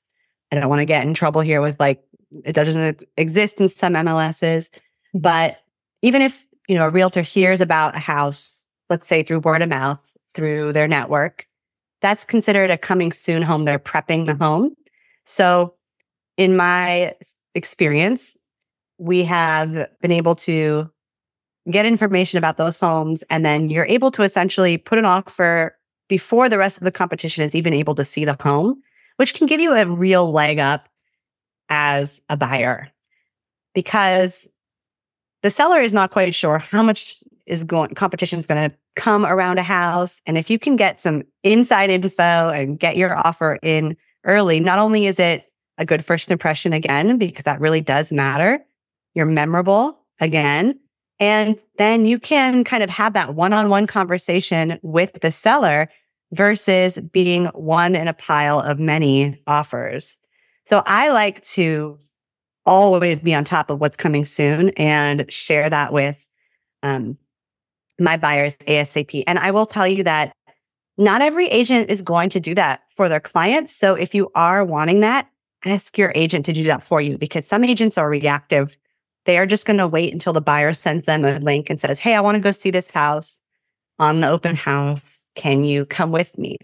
I 0.52 0.56
don't 0.56 0.68
want 0.68 0.80
to 0.80 0.84
get 0.84 1.06
in 1.06 1.14
trouble 1.14 1.40
here 1.40 1.62
with 1.62 1.80
like 1.80 2.02
it 2.44 2.52
doesn't 2.52 3.04
exist 3.16 3.60
in 3.60 3.68
some 3.68 3.94
MLSs, 3.94 4.70
mm-hmm. 4.70 5.20
but 5.20 5.58
even 6.02 6.20
if 6.20 6.46
you 6.68 6.76
know 6.76 6.86
a 6.86 6.90
realtor 6.90 7.22
hears 7.22 7.60
about 7.60 7.96
a 7.96 8.00
house 8.00 8.60
let's 8.90 9.06
say 9.06 9.22
through 9.22 9.40
word 9.40 9.62
of 9.62 9.68
mouth, 9.68 10.16
through 10.34 10.72
their 10.72 10.88
network, 10.88 11.46
that's 12.02 12.24
considered 12.24 12.70
a 12.70 12.78
coming 12.78 13.10
soon 13.12 13.42
home. 13.42 13.64
They're 13.64 13.78
prepping 13.78 14.26
the 14.26 14.34
home. 14.34 14.76
So, 15.24 15.74
in 16.36 16.56
my 16.56 17.14
experience, 17.54 18.36
we 18.98 19.24
have 19.24 19.88
been 20.00 20.12
able 20.12 20.34
to 20.36 20.90
get 21.70 21.86
information 21.86 22.38
about 22.38 22.56
those 22.56 22.76
homes, 22.76 23.24
and 23.30 23.44
then 23.44 23.70
you're 23.70 23.86
able 23.86 24.10
to 24.12 24.22
essentially 24.22 24.78
put 24.78 24.98
an 24.98 25.04
offer 25.04 25.76
before 26.08 26.48
the 26.48 26.58
rest 26.58 26.78
of 26.78 26.84
the 26.84 26.92
competition 26.92 27.44
is 27.44 27.54
even 27.54 27.72
able 27.72 27.94
to 27.96 28.04
see 28.04 28.24
the 28.24 28.36
home, 28.40 28.80
which 29.16 29.34
can 29.34 29.46
give 29.46 29.60
you 29.60 29.74
a 29.74 29.86
real 29.86 30.30
leg 30.30 30.58
up 30.58 30.88
as 31.68 32.20
a 32.28 32.36
buyer. 32.36 32.88
Because 33.74 34.48
the 35.42 35.50
seller 35.50 35.80
is 35.80 35.94
not 35.94 36.10
quite 36.10 36.34
sure 36.34 36.58
how 36.58 36.82
much 36.82 37.22
is 37.46 37.62
going 37.62 37.94
competition 37.94 38.40
is 38.40 38.46
going 38.46 38.70
to 38.70 38.76
come 38.96 39.24
around 39.24 39.58
a 39.58 39.62
house 39.62 40.20
and 40.26 40.36
if 40.36 40.50
you 40.50 40.58
can 40.58 40.74
get 40.74 40.98
some 40.98 41.22
inside 41.44 41.90
info 41.90 42.50
and 42.50 42.78
get 42.80 42.96
your 42.96 43.16
offer 43.16 43.58
in 43.62 43.96
early 44.24 44.58
not 44.58 44.78
only 44.80 45.06
is 45.06 45.20
it 45.20 45.44
a 45.78 45.84
good 45.84 46.04
first 46.04 46.30
impression 46.30 46.72
again 46.72 47.18
because 47.18 47.44
that 47.44 47.60
really 47.60 47.80
does 47.80 48.10
matter 48.10 48.58
you're 49.14 49.26
memorable 49.26 50.00
again 50.18 50.76
and 51.18 51.58
then 51.78 52.04
you 52.04 52.18
can 52.18 52.64
kind 52.64 52.82
of 52.82 52.90
have 52.90 53.14
that 53.14 53.34
one-on-one 53.34 53.86
conversation 53.86 54.78
with 54.82 55.20
the 55.22 55.30
seller 55.30 55.88
versus 56.32 56.98
being 57.12 57.46
one 57.46 57.94
in 57.94 58.08
a 58.08 58.12
pile 58.12 58.60
of 58.60 58.78
many 58.78 59.40
offers 59.46 60.18
so 60.66 60.82
i 60.86 61.10
like 61.10 61.42
to 61.42 61.98
always 62.66 63.20
be 63.20 63.32
on 63.34 63.44
top 63.44 63.70
of 63.70 63.80
what's 63.80 63.96
coming 63.96 64.24
soon 64.24 64.70
and 64.70 65.30
share 65.32 65.70
that 65.70 65.92
with 65.92 66.26
um, 66.82 67.16
my 67.98 68.16
buyers 68.16 68.56
ASAP. 68.58 69.24
And 69.26 69.38
I 69.38 69.50
will 69.52 69.66
tell 69.66 69.86
you 69.86 70.02
that 70.04 70.32
not 70.98 71.22
every 71.22 71.46
agent 71.48 71.90
is 71.90 72.02
going 72.02 72.30
to 72.30 72.40
do 72.40 72.54
that 72.54 72.80
for 72.88 73.08
their 73.08 73.20
clients. 73.20 73.74
So 73.74 73.94
if 73.94 74.14
you 74.14 74.30
are 74.34 74.64
wanting 74.64 75.00
that, 75.00 75.28
ask 75.64 75.96
your 75.96 76.12
agent 76.14 76.44
to 76.46 76.52
do 76.52 76.64
that 76.64 76.82
for 76.82 77.00
you 77.00 77.16
because 77.18 77.46
some 77.46 77.64
agents 77.64 77.96
are 77.96 78.08
reactive. 78.08 78.76
They 79.26 79.38
are 79.38 79.46
just 79.46 79.66
going 79.66 79.78
to 79.78 79.88
wait 79.88 80.12
until 80.12 80.32
the 80.32 80.40
buyer 80.40 80.72
sends 80.72 81.04
them 81.04 81.24
a 81.24 81.38
link 81.38 81.68
and 81.68 81.78
says, 81.78 81.98
Hey, 81.98 82.14
I 82.14 82.20
want 82.20 82.36
to 82.36 82.40
go 82.40 82.52
see 82.52 82.70
this 82.70 82.88
house 82.88 83.38
on 83.98 84.20
the 84.20 84.28
open 84.28 84.56
house. 84.56 85.24
Can 85.34 85.64
you 85.64 85.84
come 85.84 86.12
with 86.12 86.38
me? 86.38 86.56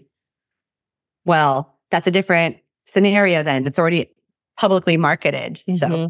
Well, 1.25 1.77
that's 1.91 2.07
a 2.07 2.11
different 2.11 2.57
scenario 2.85 3.43
then. 3.43 3.67
It's 3.67 3.77
already 3.77 4.09
publicly 4.57 4.97
marketed. 4.97 5.61
Mm-hmm. 5.67 5.77
So 5.77 6.09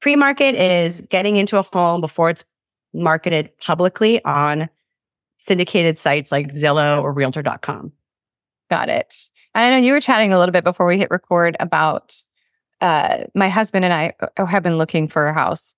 pre 0.00 0.16
market 0.16 0.54
is 0.54 1.02
getting 1.02 1.36
into 1.36 1.58
a 1.58 1.62
home 1.62 2.00
before 2.00 2.30
it's 2.30 2.44
marketed 2.92 3.56
publicly 3.58 4.24
on 4.24 4.68
syndicated 5.38 5.98
sites 5.98 6.32
like 6.32 6.52
Zillow 6.52 7.02
or 7.02 7.12
realtor.com. 7.12 7.92
Got 8.68 8.88
it. 8.88 9.14
And 9.54 9.64
I 9.64 9.70
know 9.70 9.84
you 9.84 9.92
were 9.92 10.00
chatting 10.00 10.32
a 10.32 10.38
little 10.38 10.52
bit 10.52 10.64
before 10.64 10.86
we 10.86 10.98
hit 10.98 11.10
record 11.10 11.56
about 11.60 12.16
uh, 12.80 13.24
my 13.34 13.48
husband 13.48 13.84
and 13.84 13.92
I 13.92 14.12
uh, 14.36 14.46
have 14.46 14.62
been 14.62 14.78
looking 14.78 15.08
for 15.08 15.26
a 15.26 15.34
house. 15.34 15.74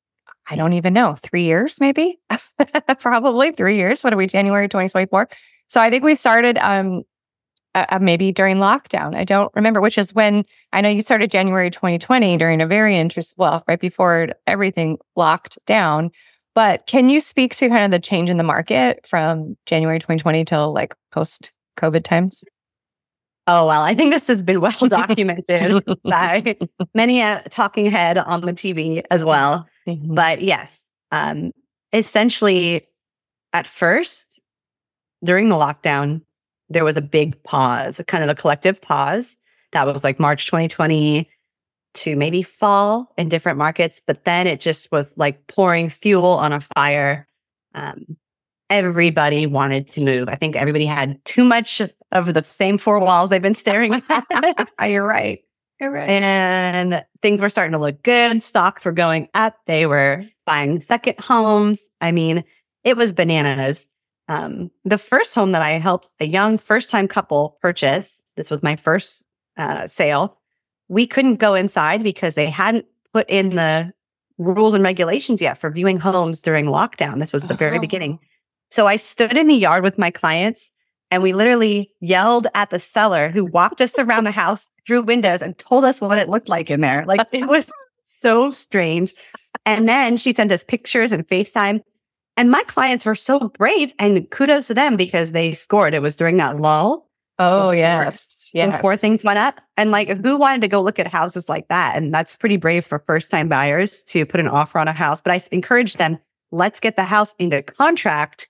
I 0.50 0.56
don't 0.56 0.72
even 0.72 0.92
know, 0.92 1.14
three 1.14 1.44
years, 1.44 1.78
maybe, 1.80 2.18
probably 2.98 3.52
three 3.52 3.76
years. 3.76 4.02
What 4.02 4.12
are 4.12 4.16
we, 4.16 4.26
January 4.26 4.68
2024? 4.68 5.28
So 5.68 5.80
I 5.80 5.88
think 5.88 6.04
we 6.04 6.14
started 6.14 6.58
um, 6.58 7.02
uh, 7.74 7.98
maybe 8.00 8.32
during 8.32 8.56
lockdown. 8.56 9.16
I 9.16 9.24
don't 9.24 9.52
remember, 9.54 9.80
which 9.80 9.98
is 9.98 10.12
when 10.12 10.44
I 10.72 10.80
know 10.80 10.88
you 10.88 11.00
started 11.00 11.30
January 11.30 11.70
2020 11.70 12.36
during 12.36 12.60
a 12.60 12.66
very 12.66 12.96
interest, 12.96 13.34
well, 13.38 13.64
right 13.66 13.80
before 13.80 14.30
everything 14.46 14.98
locked 15.16 15.58
down. 15.66 16.10
But 16.54 16.86
can 16.86 17.08
you 17.08 17.20
speak 17.20 17.54
to 17.56 17.68
kind 17.68 17.84
of 17.84 17.90
the 17.90 17.98
change 17.98 18.28
in 18.28 18.36
the 18.36 18.44
market 18.44 19.06
from 19.06 19.56
January 19.64 19.98
2020 19.98 20.44
till 20.44 20.72
like 20.72 20.94
post 21.10 21.52
COVID 21.78 22.04
times? 22.04 22.44
Oh, 23.46 23.66
well, 23.66 23.82
I 23.82 23.94
think 23.94 24.12
this 24.12 24.28
has 24.28 24.42
been 24.42 24.60
well 24.60 24.72
documented 24.88 25.82
by 26.04 26.56
many 26.94 27.22
a 27.22 27.42
talking 27.48 27.90
head 27.90 28.18
on 28.18 28.42
the 28.42 28.52
TV 28.52 29.02
as 29.10 29.24
well. 29.24 29.66
Mm-hmm. 29.86 30.14
But 30.14 30.42
yes, 30.42 30.86
um, 31.10 31.52
essentially, 31.92 32.86
at 33.52 33.66
first, 33.66 34.40
during 35.24 35.48
the 35.48 35.56
lockdown, 35.56 36.22
there 36.68 36.84
was 36.84 36.96
a 36.96 37.02
big 37.02 37.40
pause, 37.42 38.00
kind 38.06 38.24
of 38.24 38.30
a 38.30 38.34
collective 38.34 38.80
pause. 38.80 39.36
That 39.72 39.86
was 39.86 40.04
like 40.04 40.18
March 40.18 40.46
2020 40.46 41.28
to 41.94 42.16
maybe 42.16 42.42
fall 42.42 43.12
in 43.18 43.28
different 43.28 43.58
markets, 43.58 44.00
but 44.06 44.24
then 44.24 44.46
it 44.46 44.60
just 44.60 44.90
was 44.90 45.16
like 45.18 45.46
pouring 45.46 45.90
fuel 45.90 46.24
on 46.24 46.52
a 46.52 46.60
fire. 46.60 47.28
Um, 47.74 48.16
everybody 48.70 49.46
wanted 49.46 49.86
to 49.88 50.00
move. 50.00 50.28
I 50.28 50.36
think 50.36 50.56
everybody 50.56 50.86
had 50.86 51.22
too 51.26 51.44
much 51.44 51.82
of 52.12 52.32
the 52.32 52.42
same 52.42 52.78
four 52.78 52.98
walls 52.98 53.28
they've 53.30 53.42
been 53.42 53.54
staring 53.54 54.02
at. 54.08 54.68
You're 54.88 55.06
right. 55.06 55.40
Right. 55.90 56.08
And 56.08 57.04
things 57.22 57.40
were 57.40 57.48
starting 57.48 57.72
to 57.72 57.78
look 57.78 58.02
good. 58.02 58.42
Stocks 58.42 58.84
were 58.84 58.92
going 58.92 59.28
up. 59.34 59.56
They 59.66 59.86
were 59.86 60.24
buying 60.46 60.80
second 60.80 61.18
homes. 61.18 61.88
I 62.00 62.12
mean, 62.12 62.44
it 62.84 62.96
was 62.96 63.12
bananas. 63.12 63.88
Um, 64.28 64.70
the 64.84 64.98
first 64.98 65.34
home 65.34 65.52
that 65.52 65.62
I 65.62 65.72
helped 65.72 66.08
a 66.20 66.24
young 66.24 66.56
first 66.56 66.90
time 66.90 67.08
couple 67.08 67.58
purchase, 67.60 68.22
this 68.36 68.50
was 68.50 68.62
my 68.62 68.76
first 68.76 69.26
uh, 69.56 69.86
sale 69.86 70.38
we 70.92 71.06
couldn't 71.06 71.36
go 71.36 71.54
inside 71.54 72.02
because 72.02 72.34
they 72.34 72.50
hadn't 72.50 72.84
put 73.14 73.28
in 73.30 73.50
the 73.50 73.92
rules 74.36 74.74
and 74.74 74.84
regulations 74.84 75.40
yet 75.40 75.56
for 75.56 75.70
viewing 75.70 75.98
homes 75.98 76.42
during 76.42 76.66
lockdown. 76.66 77.18
This 77.18 77.32
was 77.32 77.44
the 77.44 77.54
very 77.54 77.78
oh. 77.78 77.80
beginning. 77.80 78.18
So 78.70 78.86
I 78.86 78.96
stood 78.96 79.36
in 79.36 79.46
the 79.46 79.54
yard 79.54 79.84
with 79.84 79.96
my 79.96 80.10
clients 80.10 80.70
and 81.12 81.22
we 81.22 81.34
literally 81.34 81.92
yelled 82.00 82.46
at 82.54 82.70
the 82.70 82.78
seller 82.78 83.28
who 83.28 83.44
walked 83.44 83.82
us 83.82 83.98
around 83.98 84.24
the 84.24 84.30
house 84.30 84.70
through 84.86 85.02
windows 85.02 85.42
and 85.42 85.58
told 85.58 85.84
us 85.84 86.00
what 86.00 86.16
it 86.16 86.30
looked 86.30 86.48
like 86.48 86.70
in 86.70 86.80
there. 86.80 87.04
Like 87.06 87.28
it 87.32 87.46
was 87.46 87.70
so 88.02 88.50
strange. 88.50 89.12
And 89.66 89.86
then 89.86 90.16
she 90.16 90.32
sent 90.32 90.50
us 90.50 90.64
pictures 90.64 91.12
and 91.12 91.28
FaceTime. 91.28 91.82
And 92.38 92.50
my 92.50 92.62
clients 92.62 93.04
were 93.04 93.14
so 93.14 93.50
brave 93.50 93.92
and 93.98 94.28
kudos 94.30 94.68
to 94.68 94.74
them 94.74 94.96
because 94.96 95.32
they 95.32 95.52
scored. 95.52 95.92
It 95.92 96.00
was 96.00 96.16
during 96.16 96.38
that 96.38 96.56
lull. 96.56 97.10
Oh, 97.38 97.72
before, 97.72 97.74
yes. 97.74 98.50
Yes. 98.54 98.74
Before 98.74 98.96
things 98.96 99.22
went 99.22 99.38
up. 99.38 99.60
And 99.76 99.90
like, 99.90 100.08
who 100.08 100.38
wanted 100.38 100.62
to 100.62 100.68
go 100.68 100.80
look 100.80 100.98
at 100.98 101.06
houses 101.06 101.46
like 101.46 101.68
that? 101.68 101.94
And 101.94 102.12
that's 102.14 102.38
pretty 102.38 102.56
brave 102.56 102.86
for 102.86 103.00
first 103.00 103.30
time 103.30 103.50
buyers 103.50 104.02
to 104.04 104.24
put 104.24 104.40
an 104.40 104.48
offer 104.48 104.78
on 104.78 104.88
a 104.88 104.92
house. 104.92 105.20
But 105.20 105.34
I 105.34 105.40
encourage 105.52 105.94
them, 105.94 106.18
let's 106.52 106.80
get 106.80 106.96
the 106.96 107.04
house 107.04 107.34
into 107.38 107.60
contract. 107.60 108.48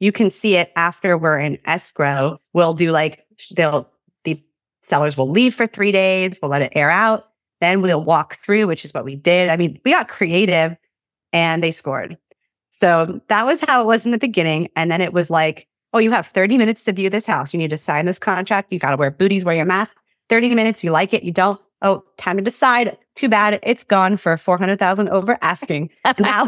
You 0.00 0.12
can 0.12 0.30
see 0.30 0.56
it 0.56 0.72
after 0.76 1.16
we're 1.16 1.38
in 1.38 1.58
escrow. 1.64 2.32
Oh. 2.34 2.38
We'll 2.52 2.74
do 2.74 2.90
like, 2.90 3.24
they'll, 3.54 3.88
the 4.24 4.42
sellers 4.80 5.16
will 5.16 5.30
leave 5.30 5.54
for 5.54 5.66
three 5.66 5.92
days. 5.92 6.38
We'll 6.42 6.50
let 6.50 6.62
it 6.62 6.72
air 6.74 6.90
out. 6.90 7.26
Then 7.60 7.82
we'll 7.82 8.02
walk 8.02 8.36
through, 8.36 8.66
which 8.66 8.84
is 8.84 8.94
what 8.94 9.04
we 9.04 9.14
did. 9.14 9.50
I 9.50 9.56
mean, 9.56 9.78
we 9.84 9.92
got 9.92 10.08
creative 10.08 10.76
and 11.32 11.62
they 11.62 11.70
scored. 11.70 12.16
So 12.80 13.20
that 13.28 13.44
was 13.44 13.60
how 13.60 13.82
it 13.82 13.86
was 13.86 14.06
in 14.06 14.12
the 14.12 14.18
beginning. 14.18 14.70
And 14.74 14.90
then 14.90 15.02
it 15.02 15.12
was 15.12 15.30
like, 15.30 15.68
oh, 15.92 15.98
you 15.98 16.10
have 16.12 16.26
30 16.26 16.56
minutes 16.56 16.84
to 16.84 16.92
view 16.92 17.10
this 17.10 17.26
house. 17.26 17.52
You 17.52 17.58
need 17.58 17.70
to 17.70 17.76
sign 17.76 18.06
this 18.06 18.18
contract. 18.18 18.72
You 18.72 18.78
got 18.78 18.90
to 18.90 18.96
wear 18.96 19.10
booties, 19.10 19.44
wear 19.44 19.54
your 19.54 19.66
mask. 19.66 19.98
30 20.30 20.54
minutes. 20.54 20.82
You 20.82 20.90
like 20.90 21.12
it. 21.12 21.22
You 21.22 21.32
don't. 21.32 21.60
Oh, 21.82 22.04
time 22.16 22.36
to 22.36 22.42
decide. 22.42 22.96
Too 23.16 23.28
bad 23.28 23.58
it's 23.62 23.84
gone 23.84 24.16
for 24.16 24.36
400,000 24.36 25.08
over 25.08 25.38
asking. 25.42 25.90
now 26.18 26.44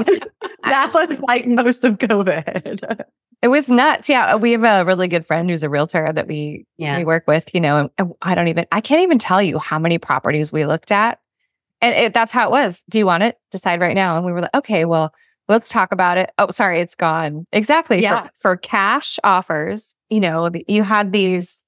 that 0.62 0.90
was 0.94 1.20
like 1.20 1.46
most 1.46 1.84
of 1.84 1.98
COVID. 1.98 3.00
It 3.42 3.48
was 3.48 3.68
nuts. 3.68 4.08
Yeah. 4.08 4.34
Uh, 4.34 4.38
we 4.38 4.52
have 4.52 4.62
a 4.62 4.84
really 4.84 5.08
good 5.08 5.26
friend 5.26 5.50
who's 5.50 5.64
a 5.64 5.68
realtor 5.68 6.12
that 6.12 6.28
we, 6.28 6.64
yeah. 6.76 6.96
we 6.96 7.04
work 7.04 7.24
with, 7.26 7.52
you 7.52 7.60
know, 7.60 7.90
and 7.98 8.12
I 8.22 8.36
don't 8.36 8.46
even, 8.48 8.66
I 8.70 8.80
can't 8.80 9.02
even 9.02 9.18
tell 9.18 9.42
you 9.42 9.58
how 9.58 9.80
many 9.80 9.98
properties 9.98 10.52
we 10.52 10.64
looked 10.64 10.92
at. 10.92 11.18
And 11.80 11.94
it, 11.94 12.14
that's 12.14 12.30
how 12.30 12.46
it 12.46 12.52
was. 12.52 12.84
Do 12.88 12.98
you 12.98 13.06
want 13.06 13.24
it? 13.24 13.36
Decide 13.50 13.80
right 13.80 13.96
now. 13.96 14.16
And 14.16 14.24
we 14.24 14.32
were 14.32 14.40
like, 14.40 14.54
okay, 14.54 14.84
well, 14.84 15.12
let's 15.48 15.68
talk 15.68 15.90
about 15.90 16.18
it. 16.18 16.30
Oh, 16.38 16.50
sorry, 16.50 16.80
it's 16.80 16.94
gone. 16.94 17.44
Exactly. 17.52 18.00
Yeah. 18.00 18.22
For, 18.22 18.30
for 18.34 18.56
cash 18.56 19.18
offers, 19.24 19.96
you 20.08 20.20
know, 20.20 20.48
you 20.68 20.84
had 20.84 21.10
these 21.10 21.64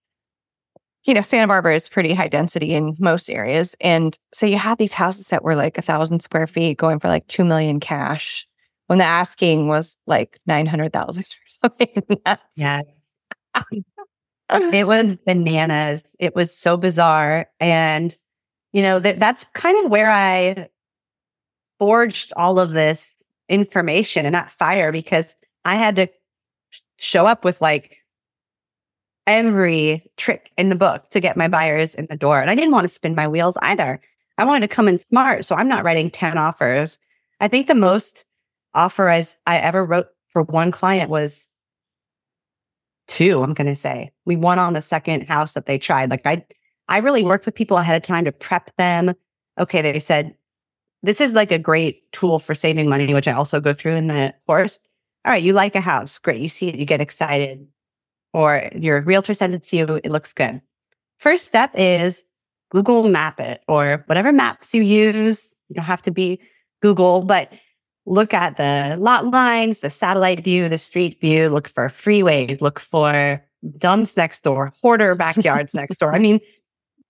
you 1.07 1.13
know, 1.13 1.21
Santa 1.21 1.47
Barbara 1.47 1.75
is 1.75 1.89
pretty 1.89 2.15
high 2.15 2.29
density 2.29 2.73
in 2.73 2.95
most 2.99 3.29
areas. 3.29 3.77
And 3.81 4.19
so 4.33 4.47
you 4.47 4.57
had 4.57 4.79
these 4.79 4.95
houses 4.95 5.29
that 5.29 5.45
were 5.45 5.55
like 5.55 5.77
a 5.77 5.83
thousand 5.83 6.21
square 6.21 6.47
feet 6.47 6.79
going 6.79 6.99
for 6.99 7.09
like 7.09 7.27
2 7.27 7.45
million 7.45 7.79
cash 7.79 8.47
when 8.87 8.99
the 8.99 9.05
asking 9.05 9.69
was 9.69 9.97
like 10.07 10.39
900,000 10.47 11.23
or 11.23 11.25
something. 11.49 12.03
yes. 12.57 13.13
it 14.51 14.87
was 14.87 15.15
bananas. 15.15 16.15
It 16.19 16.35
was 16.35 16.57
so 16.57 16.77
bizarre. 16.77 17.49
And, 17.61 18.17
you 18.73 18.83
know, 18.83 19.01
th- 19.01 19.19
that's 19.19 19.45
kind 19.55 19.85
of 19.85 19.91
where 19.91 20.11
I 20.11 20.69
forged 21.79 22.33
all 22.37 22.61
of 22.61 22.71
this 22.71 23.23
information 23.49 24.27
and 24.27 24.35
that 24.35 24.51
fire 24.51 24.93
because 24.93 25.37
I 25.65 25.77
had 25.77 25.97
to 25.97 26.09
show 26.99 27.27
up 27.27 27.45
with 27.45 27.61
like 27.61 27.99
every 29.27 30.11
trick 30.17 30.51
in 30.59 30.69
the 30.69 30.75
book 30.75 31.09
to 31.11 31.21
get 31.21 31.37
my 31.37 31.49
buyers 31.49 31.95
in 31.95 32.07
the 32.11 32.17
door. 32.17 32.41
And 32.41 32.51
I 32.51 32.55
didn't 32.55 32.73
want 32.73 32.87
to 32.87 32.93
spin 32.93 33.15
my 33.15 33.27
wheels 33.27 33.57
either. 33.63 34.01
I 34.37 34.45
wanted 34.45 34.69
to 34.69 34.75
come 34.75 34.89
in 34.89 34.99
smart. 34.99 35.45
So 35.45 35.55
I'm 35.55 35.69
not 35.69 35.85
writing 35.85 36.11
10 36.11 36.37
offers. 36.37 36.99
I 37.41 37.49
think 37.49 37.67
the 37.67 37.75
most 37.75 38.25
offer 38.75 39.09
as 39.09 39.37
I 39.47 39.59
ever 39.59 39.85
wrote 39.85 40.07
for 40.29 40.43
one 40.43 40.71
client 40.71 41.11
was 41.11 41.49
two, 43.07 43.43
I'm 43.43 43.55
going 43.55 43.67
to 43.67 43.77
say. 43.77 44.13
We 44.25 44.37
won 44.37 44.59
on 44.59 44.73
the 44.73 44.83
second 44.83 45.29
house 45.29 45.55
that 45.55 45.67
they 45.67 45.79
tried. 45.79 46.11
Like 46.11 46.27
I, 46.27 46.45
I 46.89 46.99
really 46.99 47.23
worked 47.23 47.47
with 47.47 47.55
people 47.55 47.77
ahead 47.77 47.97
of 47.97 48.07
time 48.07 48.25
to 48.25 48.33
prep 48.33 48.75
them. 48.77 49.15
Okay. 49.59 49.83
They 49.83 49.99
said, 49.99 50.35
this 51.03 51.21
is 51.21 51.35
like 51.35 51.53
a 51.53 51.59
great 51.59 52.11
tool 52.13 52.39
for 52.39 52.55
saving 52.55 52.89
money, 52.89 53.13
which 53.13 53.29
I 53.29 53.33
also 53.33 53.61
go 53.61 53.75
through 53.75 53.95
in 53.95 54.09
the 54.09 54.35
course. 54.47 54.81
All 55.25 55.33
right. 55.33 55.43
You 55.43 55.53
like 55.53 55.77
a 55.77 55.81
house. 55.81 56.19
Great. 56.19 56.41
You 56.41 56.49
see 56.49 56.69
it. 56.69 56.77
You 56.77 56.85
get 56.85 57.01
excited 57.01 57.67
or 58.35 58.69
your 58.75 59.01
realtor 59.01 59.33
sends 59.33 59.55
it 59.55 59.63
to 59.63 59.77
you, 59.77 60.01
it 60.03 60.11
looks 60.11 60.35
good. 60.35 60.61
First 61.17 61.47
step 61.47 61.71
is 61.75 62.25
Google 62.71 63.09
map 63.09 63.41
it 63.41 63.63
or 63.69 64.03
whatever 64.07 64.33
maps 64.33 64.75
you 64.75 64.83
use. 64.83 65.55
You 65.69 65.77
don't 65.77 65.85
have 65.85 66.03
to 66.03 66.11
be 66.11 66.41
Google, 66.83 67.23
but 67.23 67.51
look 68.07 68.35
at 68.35 68.57
the 68.57 68.97
lot 68.99 69.31
lines, 69.31 69.81
the 69.81 69.91
satellite 69.91 70.45
view, 70.45 70.69
the 70.69 70.79
street 70.79 71.21
view, 71.21 71.49
look 71.49 71.69
for 71.69 71.89
freeways, 71.89 72.61
look 72.61 72.79
for 72.79 73.43
dumps 73.79 74.17
next 74.17 74.43
door, 74.43 74.73
hoarder 74.83 75.15
backyards 75.15 75.75
next 75.75 75.99
door. 75.99 76.15
I 76.15 76.19
mean, 76.19 76.41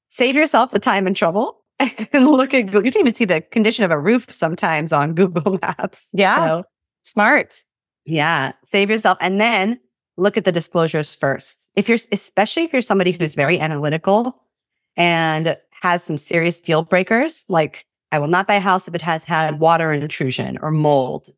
save 0.09 0.37
yourself 0.37 0.71
the 0.71 0.79
time 0.79 1.07
and 1.07 1.17
trouble 1.17 1.65
and 2.13 2.29
look 2.29 2.55
at 2.55 2.73
you 2.73 2.93
can 2.93 3.01
even 3.01 3.13
see 3.13 3.25
the 3.25 3.41
condition 3.41 3.85
of 3.85 3.91
a 3.91 3.99
roof 3.99 4.33
sometimes 4.33 4.93
on 4.93 5.15
Google 5.15 5.59
Maps. 5.61 6.09
Yeah. 6.13 6.37
So, 6.37 6.65
smart. 7.03 7.65
Yeah. 8.05 8.53
Save 8.65 8.91
yourself. 8.91 9.19
And 9.21 9.41
then 9.41 9.81
look 10.17 10.37
at 10.37 10.45
the 10.45 10.53
disclosures 10.53 11.15
first. 11.15 11.71
If 11.75 11.89
you're, 11.89 11.99
especially 12.13 12.65
if 12.65 12.73
you're 12.73 12.83
somebody 12.83 13.13
who's 13.13 13.35
very 13.35 13.59
analytical 13.59 14.41
and 14.97 15.57
has 15.83 16.05
some 16.05 16.17
serious 16.17 16.61
deal 16.61 16.83
breakers, 16.83 17.45
like 17.49 17.87
I 18.13 18.19
will 18.19 18.29
not 18.29 18.47
buy 18.47 18.55
a 18.55 18.61
house 18.61 18.87
if 18.89 18.95
it 18.95 19.03
has 19.03 19.25
had 19.25 19.59
water 19.59 19.93
intrusion 19.93 20.59
or 20.63 20.71
mold, 20.71 21.33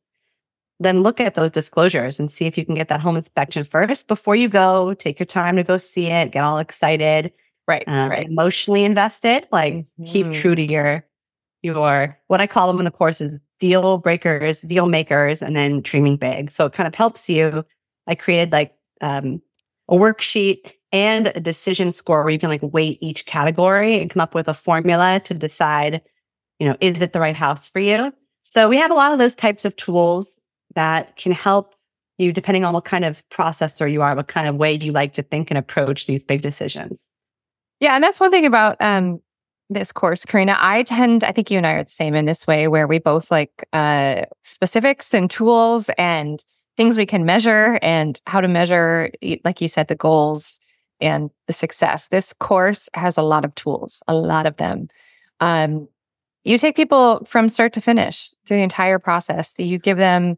then 0.78 1.02
look 1.02 1.20
at 1.20 1.34
those 1.34 1.50
disclosures 1.50 2.20
and 2.20 2.30
see 2.30 2.44
if 2.44 2.58
you 2.58 2.64
can 2.64 2.74
get 2.74 2.88
that 2.88 3.00
home 3.00 3.16
inspection 3.16 3.64
first 3.64 4.08
before 4.08 4.36
you 4.36 4.48
go. 4.48 4.94
Take 4.94 5.18
your 5.18 5.26
time 5.26 5.56
to 5.56 5.62
go 5.62 5.78
see 5.78 6.06
it, 6.06 6.32
get 6.32 6.44
all 6.44 6.58
excited, 6.58 7.32
right? 7.66 7.84
Um, 7.86 8.10
right. 8.10 8.26
Emotionally 8.26 8.84
invested, 8.84 9.46
like 9.52 9.74
mm-hmm. 9.74 10.04
keep 10.04 10.32
true 10.32 10.54
to 10.54 10.62
your, 10.62 11.06
your, 11.62 12.18
what 12.26 12.40
I 12.40 12.46
call 12.46 12.66
them 12.66 12.78
in 12.78 12.84
the 12.84 12.90
course 12.90 13.20
is 13.20 13.40
deal 13.58 13.96
breakers, 13.98 14.60
deal 14.60 14.86
makers, 14.86 15.40
and 15.40 15.56
then 15.56 15.80
dreaming 15.80 16.18
big. 16.18 16.50
So 16.50 16.66
it 16.66 16.74
kind 16.74 16.86
of 16.86 16.94
helps 16.94 17.28
you 17.30 17.64
I 18.06 18.14
created 18.14 18.52
like 18.52 18.74
um, 19.00 19.42
a 19.88 19.94
worksheet 19.94 20.72
and 20.92 21.28
a 21.28 21.40
decision 21.40 21.92
score 21.92 22.22
where 22.22 22.30
you 22.30 22.38
can 22.38 22.48
like 22.48 22.62
weight 22.62 22.98
each 23.00 23.26
category 23.26 24.00
and 24.00 24.10
come 24.10 24.20
up 24.20 24.34
with 24.34 24.48
a 24.48 24.54
formula 24.54 25.20
to 25.24 25.34
decide, 25.34 26.00
you 26.58 26.68
know, 26.68 26.76
is 26.80 27.00
it 27.00 27.12
the 27.12 27.20
right 27.20 27.36
house 27.36 27.68
for 27.68 27.80
you? 27.80 28.12
So 28.44 28.68
we 28.68 28.78
have 28.78 28.90
a 28.90 28.94
lot 28.94 29.12
of 29.12 29.18
those 29.18 29.34
types 29.34 29.64
of 29.64 29.76
tools 29.76 30.38
that 30.74 31.16
can 31.16 31.32
help 31.32 31.74
you 32.18 32.32
depending 32.32 32.64
on 32.64 32.72
what 32.72 32.84
kind 32.84 33.04
of 33.04 33.22
processor 33.28 33.90
you 33.90 34.02
are, 34.02 34.14
what 34.14 34.28
kind 34.28 34.48
of 34.48 34.56
way 34.56 34.74
you 34.74 34.92
like 34.92 35.12
to 35.14 35.22
think 35.22 35.50
and 35.50 35.58
approach 35.58 36.06
these 36.06 36.24
big 36.24 36.42
decisions. 36.42 37.06
Yeah, 37.80 37.94
and 37.94 38.02
that's 38.02 38.20
one 38.20 38.30
thing 38.30 38.46
about 38.46 38.80
um, 38.80 39.20
this 39.68 39.92
course, 39.92 40.24
Karina. 40.24 40.56
I 40.58 40.82
tend, 40.84 41.24
I 41.24 41.32
think 41.32 41.50
you 41.50 41.58
and 41.58 41.66
I 41.66 41.72
are 41.72 41.84
the 41.84 41.90
same 41.90 42.14
in 42.14 42.24
this 42.24 42.46
way, 42.46 42.68
where 42.68 42.86
we 42.86 42.98
both 42.98 43.30
like 43.30 43.66
uh, 43.72 44.22
specifics 44.42 45.12
and 45.12 45.28
tools 45.28 45.90
and 45.98 46.42
things 46.76 46.96
we 46.96 47.06
can 47.06 47.24
measure 47.24 47.78
and 47.82 48.20
how 48.26 48.40
to 48.40 48.48
measure, 48.48 49.10
like 49.44 49.60
you 49.60 49.68
said, 49.68 49.88
the 49.88 49.94
goals 49.94 50.60
and 51.00 51.30
the 51.46 51.52
success. 51.52 52.08
This 52.08 52.32
course 52.32 52.88
has 52.94 53.18
a 53.18 53.22
lot 53.22 53.44
of 53.44 53.54
tools, 53.54 54.02
a 54.08 54.14
lot 54.14 54.46
of 54.46 54.56
them. 54.56 54.88
Um, 55.40 55.88
you 56.46 56.58
take 56.58 56.76
people 56.76 57.24
from 57.24 57.48
start 57.48 57.72
to 57.72 57.80
finish 57.80 58.30
through 58.46 58.58
the 58.58 58.62
entire 58.62 59.00
process. 59.00 59.52
You 59.58 59.78
give 59.78 59.98
them 59.98 60.36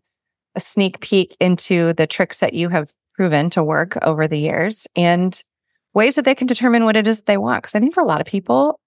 a 0.55 0.61
sneak 0.61 1.01
peek 1.01 1.37
into 1.39 1.93
the 1.93 2.07
tricks 2.07 2.41
that 2.41 2.55
you 2.55 2.71
have 2.71 2.91
proven 3.15 3.51
to 3.51 3.63
work 3.63 3.99
over 4.01 4.27
the 4.27 4.39
years 4.39 4.87
and 4.97 5.45
ways 5.93 6.15
that 6.15 6.25
they 6.25 6.35
can 6.35 6.47
determine 6.47 6.87
what 6.87 6.97
it 6.97 7.07
is 7.07 7.23
they 7.23 7.37
want. 7.37 7.63
Because 7.63 7.75
I 7.75 7.81
think 7.81 7.93
for 7.93 8.01
a 8.01 8.07
lot 8.07 8.23
of 8.23 8.27
people, 8.27 8.81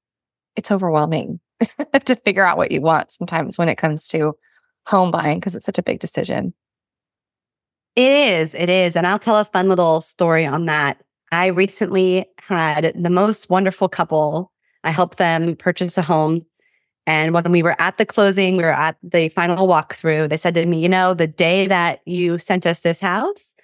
it's 0.55 0.71
overwhelming 0.71 1.39
to 2.05 2.15
figure 2.15 2.43
out 2.43 2.57
what 2.57 2.71
you 2.71 2.81
want 2.81 3.12
sometimes 3.12 3.55
when 3.55 3.69
it 3.69 3.77
comes 3.77 4.07
to 4.07 4.34
home 4.88 5.12
buying 5.12 5.39
because 5.39 5.55
it's 5.55 5.65
such 5.67 5.77
a 5.77 5.84
big 5.84 5.99
decision. 5.99 6.55
It 7.95 8.12
is. 8.12 8.55
It 8.55 8.69
is. 8.69 8.95
And 8.95 9.05
I'll 9.05 9.19
tell 9.19 9.38
a 9.38 9.45
fun 9.45 9.69
little 9.69 10.01
story 10.01 10.47
on 10.47 10.65
that. 10.65 10.97
I 11.31 11.47
recently 11.47 12.25
had 12.39 12.93
the 12.95 13.12
most 13.12 13.47
wonderful 13.47 13.89
couple. 13.89 14.51
I 14.84 14.89
helped 14.89 15.19
them 15.19 15.55
purchase 15.55 15.99
a 15.99 16.01
home. 16.01 16.45
And 17.07 17.33
when 17.33 17.51
we 17.51 17.63
were 17.63 17.79
at 17.81 17.97
the 17.97 18.05
closing, 18.05 18.57
we 18.57 18.63
were 18.63 18.69
at 18.69 18.95
the 19.01 19.29
final 19.29 19.67
walkthrough. 19.67 20.29
They 20.29 20.37
said 20.37 20.53
to 20.53 20.65
me, 20.65 20.81
You 20.81 20.89
know, 20.89 21.13
the 21.13 21.27
day 21.27 21.67
that 21.67 22.01
you 22.05 22.37
sent 22.37 22.65
us 22.65 22.81
this 22.81 22.99
house, 22.99 23.55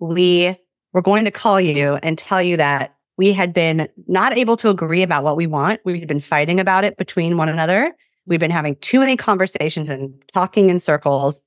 we 0.00 0.56
were 0.92 1.02
going 1.02 1.24
to 1.24 1.30
call 1.30 1.60
you 1.60 1.98
and 2.02 2.18
tell 2.18 2.42
you 2.42 2.56
that 2.56 2.96
we 3.16 3.32
had 3.32 3.52
been 3.52 3.88
not 4.06 4.36
able 4.36 4.56
to 4.56 4.70
agree 4.70 5.02
about 5.02 5.24
what 5.24 5.36
we 5.36 5.46
want. 5.46 5.80
We 5.84 5.98
had 5.98 6.08
been 6.08 6.20
fighting 6.20 6.58
about 6.58 6.84
it 6.84 6.96
between 6.96 7.36
one 7.36 7.48
another. 7.48 7.92
We've 8.26 8.40
been 8.40 8.50
having 8.50 8.76
too 8.76 9.00
many 9.00 9.16
conversations 9.16 9.88
and 9.88 10.14
talking 10.32 10.70
in 10.70 10.78
circles. 10.78 11.42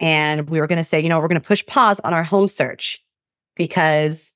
And 0.00 0.50
we 0.50 0.60
were 0.60 0.66
going 0.66 0.78
to 0.78 0.84
say, 0.84 1.00
you 1.00 1.08
know, 1.08 1.18
we're 1.18 1.28
going 1.28 1.40
to 1.40 1.46
push 1.46 1.64
pause 1.66 1.98
on 2.00 2.12
our 2.12 2.24
home 2.24 2.48
search 2.48 3.02
because 3.56 4.32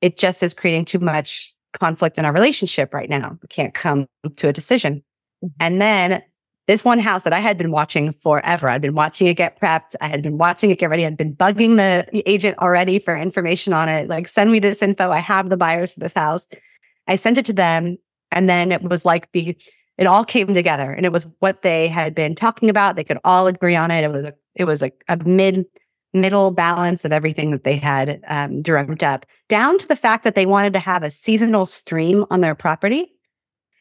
it 0.00 0.16
just 0.16 0.42
is 0.42 0.54
creating 0.54 0.84
too 0.84 0.98
much 0.98 1.54
conflict 1.72 2.18
in 2.18 2.24
our 2.24 2.32
relationship 2.32 2.94
right 2.94 3.10
now. 3.10 3.38
We 3.42 3.48
can't 3.48 3.74
come 3.74 4.06
to 4.36 4.48
a 4.48 4.52
decision. 4.52 5.02
Mm-hmm. 5.44 5.56
And 5.60 5.80
then 5.80 6.22
this 6.66 6.84
one 6.84 6.98
house 6.98 7.22
that 7.22 7.32
I 7.32 7.38
had 7.38 7.58
been 7.58 7.70
watching 7.70 8.12
forever, 8.12 8.68
I'd 8.68 8.82
been 8.82 8.94
watching 8.94 9.28
it 9.28 9.34
get 9.34 9.60
prepped. 9.60 9.94
I 10.00 10.08
had 10.08 10.22
been 10.22 10.38
watching 10.38 10.70
it 10.70 10.78
get 10.78 10.90
ready. 10.90 11.06
I'd 11.06 11.16
been 11.16 11.34
bugging 11.34 11.76
the, 11.76 12.06
the 12.12 12.22
agent 12.26 12.58
already 12.58 12.98
for 12.98 13.16
information 13.16 13.72
on 13.72 13.88
it. 13.88 14.08
Like, 14.08 14.26
send 14.26 14.50
me 14.50 14.58
this 14.58 14.82
info. 14.82 15.10
I 15.10 15.18
have 15.18 15.48
the 15.48 15.56
buyers 15.56 15.92
for 15.92 16.00
this 16.00 16.14
house. 16.14 16.46
I 17.06 17.16
sent 17.16 17.38
it 17.38 17.46
to 17.46 17.52
them. 17.52 17.98
And 18.32 18.48
then 18.48 18.72
it 18.72 18.82
was 18.82 19.04
like 19.04 19.30
the, 19.32 19.56
it 19.98 20.06
all 20.06 20.24
came 20.24 20.52
together 20.52 20.90
and 20.90 21.06
it 21.06 21.12
was 21.12 21.26
what 21.38 21.62
they 21.62 21.88
had 21.88 22.14
been 22.14 22.34
talking 22.34 22.68
about. 22.68 22.96
They 22.96 23.04
could 23.04 23.18
all 23.24 23.46
agree 23.46 23.76
on 23.76 23.90
it. 23.90 24.04
It 24.04 24.10
was 24.10 24.24
a 24.24 24.34
it 24.54 24.64
was 24.64 24.82
a, 24.82 24.90
a 25.08 25.16
mid 25.16 25.66
middle 26.12 26.50
balance 26.50 27.04
of 27.04 27.12
everything 27.12 27.50
that 27.50 27.64
they 27.64 27.76
had 27.76 28.20
um, 28.26 28.62
dreamt 28.62 29.02
up, 29.02 29.26
down 29.48 29.78
to 29.78 29.86
the 29.86 29.96
fact 29.96 30.24
that 30.24 30.34
they 30.34 30.46
wanted 30.46 30.72
to 30.72 30.78
have 30.78 31.02
a 31.02 31.10
seasonal 31.10 31.66
stream 31.66 32.24
on 32.30 32.40
their 32.40 32.54
property. 32.54 33.12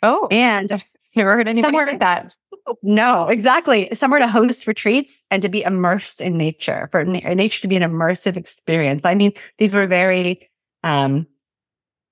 Oh, 0.04 0.28
and 0.30 0.84
never 1.18 1.36
heard 1.36 1.48
anybody 1.48 1.78
say 1.80 1.98
that. 1.98 2.36
No, 2.82 3.28
exactly. 3.28 3.90
Somewhere 3.94 4.20
to 4.20 4.28
host 4.28 4.68
retreats 4.68 5.22
and 5.30 5.42
to 5.42 5.50
be 5.50 5.62
immersed 5.62 6.22
in 6.22 6.38
nature, 6.38 6.90
for 6.92 7.06
na- 7.06 7.34
nature 7.34 7.62
to 7.62 7.68
be 7.68 7.76
an 7.76 7.84
immersive 7.84 8.36
experience. 8.36 9.06
I 9.06 9.14
mean, 9.14 9.34
these 9.58 9.74
were 9.74 9.88
very, 9.88 10.50
um, 10.84 11.28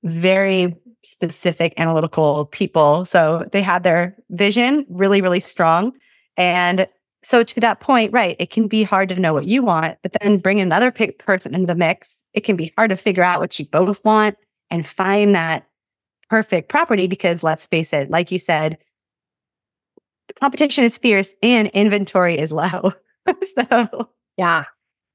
very 0.04 0.76
specific 1.04 1.74
analytical 1.78 2.46
people. 2.46 3.06
So 3.06 3.48
they 3.52 3.62
had 3.62 3.84
their 3.84 4.16
vision 4.30 4.86
really, 4.90 5.22
really 5.22 5.40
strong. 5.40 5.94
And 6.38 6.88
so 7.24 7.44
to 7.44 7.60
that 7.62 7.80
point, 7.80 8.12
right, 8.12 8.36
it 8.40 8.50
can 8.50 8.68
be 8.68 8.84
hard 8.84 9.10
to 9.10 9.20
know 9.20 9.34
what 9.34 9.46
you 9.46 9.64
want, 9.64 9.98
but 10.02 10.16
then 10.22 10.38
bring 10.38 10.60
another 10.60 10.92
person 10.92 11.56
into 11.56 11.68
the 11.68 11.76
mix. 11.76 12.22
It 12.34 12.42
can 12.42 12.56
be 12.56 12.74
hard 12.78 12.90
to 12.90 12.98
figure 12.98 13.24
out 13.24 13.40
what 13.40 13.58
you 13.58 13.66
both 13.66 14.04
want 14.04 14.36
and 14.70 14.86
find 14.86 15.36
that 15.36 15.66
perfect 16.30 16.70
property 16.70 17.08
because 17.08 17.44
let's 17.44 17.66
face 17.66 17.94
it, 17.94 18.10
like 18.10 18.32
you 18.32 18.40
said, 18.40 18.78
competition 20.40 20.84
is 20.84 20.98
fierce 20.98 21.34
and 21.42 21.68
inventory 21.70 22.38
is 22.38 22.52
low. 22.52 22.94
so 23.58 24.10
yeah, 24.38 24.66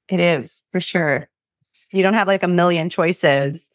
it 0.09 0.21
is 0.21 0.63
for 0.73 0.81
sure. 0.81 1.29
You 1.93 2.03
don't 2.03 2.15
have 2.15 2.29
like 2.29 2.43
a 2.43 2.49
million 2.49 2.91
choices 2.91 3.71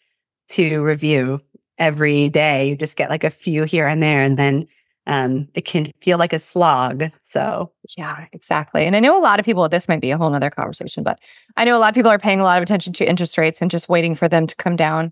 to 0.50 0.82
review 0.82 1.42
every 1.78 2.30
day. 2.30 2.70
You 2.70 2.76
just 2.76 2.98
get 2.98 3.10
like 3.10 3.24
a 3.24 3.30
few 3.30 3.64
here 3.64 3.88
and 3.88 4.02
there 4.02 4.24
and 4.24 4.38
then 4.38 4.68
um, 5.06 5.50
it 5.54 5.66
can 5.66 5.92
feel 6.02 6.18
like 6.18 6.32
a 6.34 6.40
slog. 6.40 7.12
So, 7.24 7.72
yeah, 7.98 8.28
exactly. 8.32 8.86
And 8.86 8.96
I 8.96 9.00
know 9.02 9.20
a 9.20 9.22
lot 9.22 9.40
of 9.40 9.46
people, 9.46 9.68
this 9.68 9.90
might 9.90 10.00
be 10.00 10.12
a 10.12 10.18
whole 10.18 10.34
other 10.34 10.50
conversation, 10.50 11.04
but 11.04 11.20
I 11.58 11.66
know 11.66 11.78
a 11.78 11.80
lot 11.80 11.90
of 11.90 11.96
people 11.96 12.12
are 12.12 12.20
paying 12.20 12.40
a 12.40 12.46
lot 12.46 12.58
of 12.58 12.64
attention 12.64 12.94
to 12.94 13.10
interest 13.10 13.38
rates 13.38 13.62
and 13.62 13.70
just 13.70 13.90
waiting 13.90 14.16
for 14.16 14.30
them 14.30 14.48
to 14.48 14.56
come 14.56 14.76
down. 14.76 15.12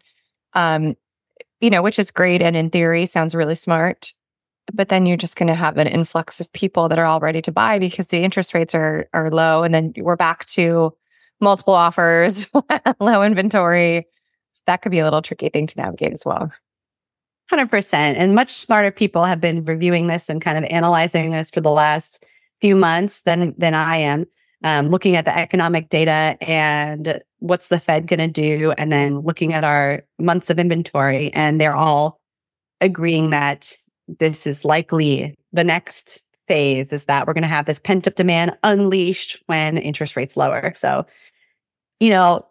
Um, 0.54 0.96
you 1.60 1.70
know, 1.70 1.82
which 1.82 2.00
is 2.00 2.10
great 2.10 2.42
and 2.42 2.56
in 2.56 2.70
theory 2.70 3.06
sounds 3.06 3.36
really 3.36 3.56
smart. 3.56 4.14
But 4.74 4.90
then 4.90 5.06
you're 5.06 5.18
just 5.18 5.36
going 5.36 5.48
to 5.48 5.56
have 5.56 5.78
an 5.78 5.88
influx 5.88 6.40
of 6.40 6.52
people 6.54 6.90
that 6.90 7.00
are 7.00 7.06
all 7.06 7.20
ready 7.20 7.42
to 7.42 7.52
buy 7.52 7.80
because 7.80 8.08
the 8.08 8.24
interest 8.24 8.54
rates 8.54 8.74
are 8.74 9.10
are 9.14 9.30
low, 9.32 9.64
and 9.64 9.74
then 9.74 9.94
we're 9.98 10.16
back 10.16 10.46
to 10.48 10.94
multiple 11.42 11.74
offers, 11.74 12.50
low 13.00 13.24
inventory. 13.24 14.08
So 14.52 14.64
that 14.68 14.82
could 14.82 14.92
be 14.92 15.00
a 15.00 15.04
little 15.04 15.22
tricky 15.22 15.50
thing 15.50 15.68
to 15.68 15.78
navigate 15.78 16.14
as 16.14 16.24
well. 16.26 16.52
100%. 17.52 17.94
And 17.94 18.36
much 18.36 18.50
smarter 18.50 18.92
people 18.92 19.26
have 19.26 19.42
been 19.42 19.66
reviewing 19.66 20.08
this 20.08 20.30
and 20.30 20.42
kind 20.42 20.58
of 20.58 20.64
analyzing 20.66 21.32
this 21.32 21.50
for 21.50 21.62
the 21.62 21.72
last 21.72 22.26
few 22.62 22.76
months 22.76 23.24
than, 23.24 23.54
than 23.58 23.74
I 23.74 23.98
am. 23.98 24.26
Um, 24.64 24.90
looking 24.90 25.16
at 25.16 25.26
the 25.26 25.36
economic 25.36 25.90
data 25.90 26.38
and 26.40 27.20
what's 27.40 27.70
the 27.70 27.80
Fed 27.80 28.06
going 28.06 28.20
to 28.20 28.28
do, 28.28 28.74
and 28.78 28.92
then 28.92 29.22
looking 29.22 29.54
at 29.54 29.64
our 29.64 30.04
months 30.20 30.52
of 30.52 30.60
inventory. 30.60 31.34
And 31.34 31.60
they're 31.60 31.76
all 31.76 32.22
agreeing 32.80 33.32
that 33.32 33.74
this 34.20 34.48
is 34.48 34.66
likely 34.66 35.36
the 35.54 35.64
next 35.64 36.24
phase 36.48 36.92
is 36.92 37.06
that 37.06 37.28
we're 37.28 37.34
going 37.34 37.44
to 37.44 37.48
have 37.48 37.66
this 37.66 37.80
pent 37.80 38.08
up 38.08 38.16
demand 38.16 38.58
unleashed 38.64 39.42
when 39.46 39.78
interest 39.78 40.16
rates 40.16 40.36
lower. 40.36 40.74
So, 40.76 41.06
you 42.00 42.10
know, 42.10 42.46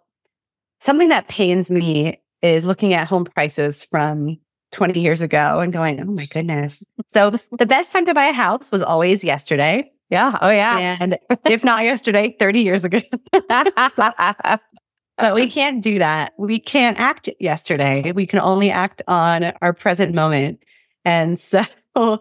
something 0.80 1.08
that 1.10 1.28
pains 1.28 1.70
me 1.70 2.20
is 2.42 2.64
looking 2.64 2.94
at 2.94 3.06
home 3.06 3.24
prices 3.24 3.84
from 3.84 4.38
20 4.72 5.00
years 5.00 5.20
ago 5.20 5.60
and 5.60 5.72
going, 5.72 6.00
oh 6.00 6.04
my 6.04 6.26
goodness. 6.26 6.84
So 7.08 7.38
the 7.58 7.66
best 7.66 7.92
time 7.92 8.06
to 8.06 8.14
buy 8.14 8.26
a 8.26 8.32
house 8.32 8.70
was 8.70 8.82
always 8.82 9.24
yesterday. 9.24 9.90
Yeah. 10.10 10.38
Oh, 10.40 10.50
yeah. 10.50 10.96
And 10.98 11.18
if 11.44 11.62
not 11.62 11.84
yesterday, 11.84 12.34
30 12.38 12.60
years 12.60 12.84
ago. 12.84 13.00
but 13.32 15.34
we 15.34 15.48
can't 15.48 15.82
do 15.82 15.98
that. 15.98 16.32
We 16.38 16.58
can't 16.58 16.98
act 16.98 17.28
yesterday. 17.38 18.12
We 18.12 18.26
can 18.26 18.40
only 18.40 18.70
act 18.70 19.02
on 19.06 19.52
our 19.62 19.72
present 19.72 20.14
moment. 20.14 20.62
And 21.04 21.38
so 21.38 21.62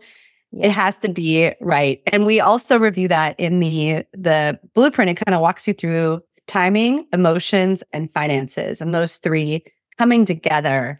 it 0.53 0.71
has 0.71 0.97
to 0.99 1.09
be 1.09 1.53
right. 1.61 2.01
And 2.07 2.25
we 2.25 2.39
also 2.39 2.77
review 2.77 3.07
that 3.09 3.39
in 3.39 3.59
the 3.59 4.05
the 4.13 4.59
blueprint. 4.73 5.11
It 5.11 5.25
kind 5.25 5.35
of 5.35 5.41
walks 5.41 5.67
you 5.67 5.73
through 5.73 6.21
timing, 6.47 7.05
emotions, 7.13 7.83
and 7.93 8.11
finances. 8.11 8.81
And 8.81 8.93
those 8.93 9.17
three 9.17 9.63
coming 9.97 10.25
together 10.25 10.99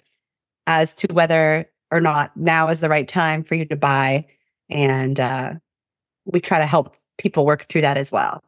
as 0.68 0.94
to 0.96 1.08
whether 1.12 1.66
or 1.92 2.00
not 2.00 2.36
now 2.38 2.68
is 2.68 2.82
the 2.82 2.90
right 2.90 3.08
time 3.08 3.44
for 3.44 3.56
you 3.56 3.66
to 3.66 3.76
buy. 3.76 4.26
And 4.70 5.20
uh, 5.20 5.54
we 6.26 6.40
try 6.40 6.60
to 6.60 6.68
help 6.68 6.96
people 7.18 7.46
work 7.46 7.64
through 7.64 7.82
that 7.82 7.98
as 7.98 8.12
well. 8.12 8.44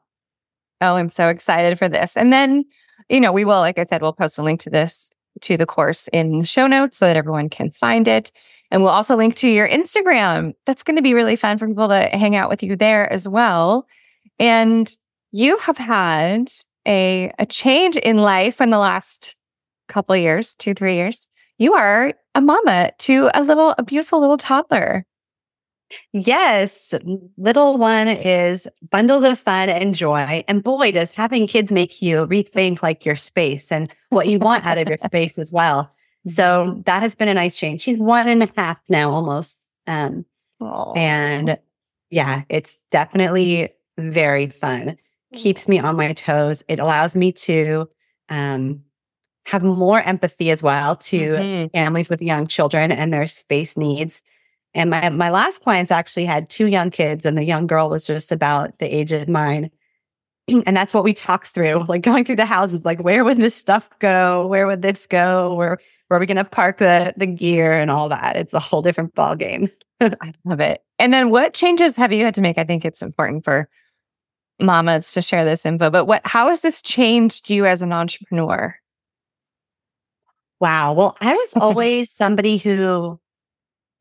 Oh, 0.82 0.96
I'm 0.96 1.10
so 1.10 1.30
excited 1.30 1.78
for 1.80 1.89
this. 1.89 2.15
And 2.15 2.32
then, 2.32 2.65
you 3.10 3.20
know, 3.20 3.32
we 3.32 3.46
will, 3.46 3.60
like 3.60 3.80
I 3.80 3.84
said, 3.84 4.02
we'll 4.02 4.13
post 4.13 4.38
a 4.38 4.44
link 4.44 4.60
to 4.62 4.70
this 4.70 5.12
to 5.42 5.58
the 5.58 5.66
course 5.66 6.08
in 6.10 6.40
the 6.40 6.46
show 6.46 6.68
notes 6.68 6.98
so 6.98 7.06
that 7.06 7.18
everyone 7.18 7.50
can 7.50 7.70
find 7.70 8.08
it. 8.08 8.32
And 8.70 8.82
we'll 8.82 8.92
also 8.92 9.16
link 9.16 9.36
to 9.38 9.50
your 9.50 9.68
Instagram. 9.68 10.54
That's 10.66 10.84
going 10.84 10.96
to 10.96 11.02
be 11.02 11.14
really 11.14 11.36
fun 11.36 11.58
for 11.58 11.68
people 11.68 11.90
to 11.90 12.10
hang 12.14 12.36
out 12.36 12.50
with 12.50 12.64
you 12.64 12.76
there 12.76 13.12
as 13.12 13.28
well. 13.28 13.86
And 14.40 14.90
you 15.32 15.58
have 15.60 15.78
had 15.78 16.50
a, 16.88 17.32
a 17.38 17.46
change 17.46 17.98
in 17.98 18.18
life 18.18 18.62
in 18.62 18.70
the 18.70 18.80
last 18.80 19.36
couple 19.88 20.16
years, 20.16 20.56
two, 20.56 20.74
three 20.74 20.96
years. 20.96 21.28
You 21.58 21.74
are 21.74 22.14
a 22.34 22.42
mama 22.42 22.92
to 23.00 23.30
a 23.34 23.44
little, 23.44 23.76
a 23.78 23.84
beautiful 23.84 24.20
little 24.20 24.38
toddler. 24.38 25.06
Yes, 26.14 26.94
little 27.38 27.78
one 27.78 28.08
is 28.08 28.68
bundles 28.90 29.24
of 29.24 29.40
fun 29.40 29.70
and 29.70 29.94
joy. 29.94 30.44
And 30.48 30.64
boy, 30.64 30.92
does 30.92 31.12
having 31.12 31.48
kids 31.48 31.72
make 31.72 32.02
you 32.02 32.28
rethink 32.28 32.82
like 32.82 33.06
your 33.06 33.16
space 33.16 33.72
and 33.72 33.94
what 34.10 34.28
you 34.28 34.40
want 34.40 34.66
out 34.66 34.78
of 34.78 34.88
your 34.88 34.98
space 34.98 35.38
as 35.38 35.52
well. 35.52 35.92
So 36.28 36.82
that 36.86 37.02
has 37.02 37.16
been 37.16 37.28
a 37.28 37.34
nice 37.34 37.58
change. 37.58 37.82
She's 37.82 37.98
one 37.98 38.28
and 38.28 38.44
a 38.44 38.50
half 38.56 38.80
now 38.90 39.12
almost. 39.12 39.68
Um, 39.88 40.26
and 40.96 41.58
yeah, 42.10 42.44
it's 42.50 42.78
definitely 42.92 43.70
very 43.98 44.48
fun. 44.48 44.98
Keeps 45.34 45.68
me 45.68 45.80
on 45.80 45.96
my 45.96 46.14
toes. 46.14 46.64
It 46.68 46.80
allows 46.80 47.16
me 47.16 47.32
to 47.32 47.90
um, 48.30 48.84
have 49.46 49.64
more 49.64 50.02
empathy 50.02 50.52
as 50.52 50.62
well 50.62 50.96
to 50.98 51.20
mm-hmm. 51.20 51.68
families 51.74 52.10
with 52.10 52.22
young 52.22 52.46
children 52.48 52.92
and 52.92 53.12
their 53.12 53.28
space 53.28 53.76
needs. 53.76 54.22
And 54.74 54.90
my 54.90 55.10
my 55.10 55.30
last 55.30 55.62
clients 55.62 55.92
actually 55.92 56.26
had 56.26 56.50
two 56.50 56.68
young 56.68 56.90
kids, 56.90 57.26
and 57.26 57.38
the 57.38 57.44
young 57.44 57.68
girl 57.68 57.90
was 57.90 58.06
just 58.06 58.32
about 58.32 58.80
the 58.80 58.94
age 58.94 59.12
of 59.12 59.28
mine. 59.28 59.70
And 60.66 60.76
that's 60.76 60.94
what 60.94 61.04
we 61.04 61.14
talked 61.14 61.48
through, 61.48 61.86
like 61.88 62.02
going 62.02 62.26
through 62.26 62.36
the 62.38 62.46
houses, 62.46 62.84
like 62.84 63.00
where 63.02 63.24
would 63.24 63.38
this 63.38 63.56
stuff 63.56 63.90
go? 64.00 64.48
Where 64.48 64.68
would 64.68 64.82
this 64.82 65.08
go? 65.08 65.54
Where 65.54 65.78
where 66.08 66.18
are 66.18 66.20
we 66.20 66.26
going 66.26 66.36
to 66.38 66.44
park 66.44 66.78
the 66.78 67.14
the 67.16 67.28
gear 67.28 67.74
and 67.74 67.90
all 67.90 68.10
that? 68.10 68.36
It's 68.36 68.54
a 68.54 68.60
whole 68.60 68.82
different 68.82 69.16
ball 69.16 69.36
game. 69.36 69.70
I 70.02 70.34
love 70.44 70.60
it. 70.60 70.84
And 71.00 71.14
then, 71.14 71.30
what 71.30 71.54
changes 71.54 71.96
have 71.98 72.12
you 72.12 72.26
had 72.26 72.36
to 72.36 72.42
make? 72.42 72.58
I 72.58 72.64
think 72.64 72.84
it's 72.84 73.02
important 73.02 73.44
for 73.44 73.70
mamas 74.60 75.14
to 75.14 75.22
share 75.22 75.46
this 75.46 75.66
info. 75.66 75.90
But 75.90 76.06
what? 76.06 76.22
How 76.26 76.50
has 76.50 76.62
this 76.62 76.82
changed 76.82 77.50
you 77.50 77.66
as 77.66 77.82
an 77.82 77.94
entrepreneur? 77.94 78.76
Wow. 80.60 80.94
Well, 80.94 81.18
I 81.22 81.34
was 81.34 81.54
always 81.56 82.12
somebody 82.12 82.58
who 82.58 83.20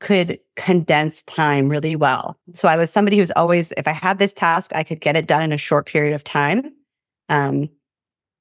could 0.00 0.40
condense 0.56 1.22
time 1.22 1.68
really 1.68 1.94
well. 1.94 2.38
So 2.52 2.68
I 2.68 2.76
was 2.76 2.90
somebody 2.90 3.18
who's 3.18 3.30
always, 3.32 3.72
if 3.76 3.86
I 3.86 3.92
had 3.92 4.18
this 4.18 4.32
task, 4.32 4.72
I 4.74 4.82
could 4.82 5.00
get 5.00 5.14
it 5.14 5.26
done 5.26 5.42
in 5.42 5.52
a 5.52 5.58
short 5.58 5.86
period 5.86 6.14
of 6.14 6.24
time. 6.24 6.72
Um, 7.28 7.68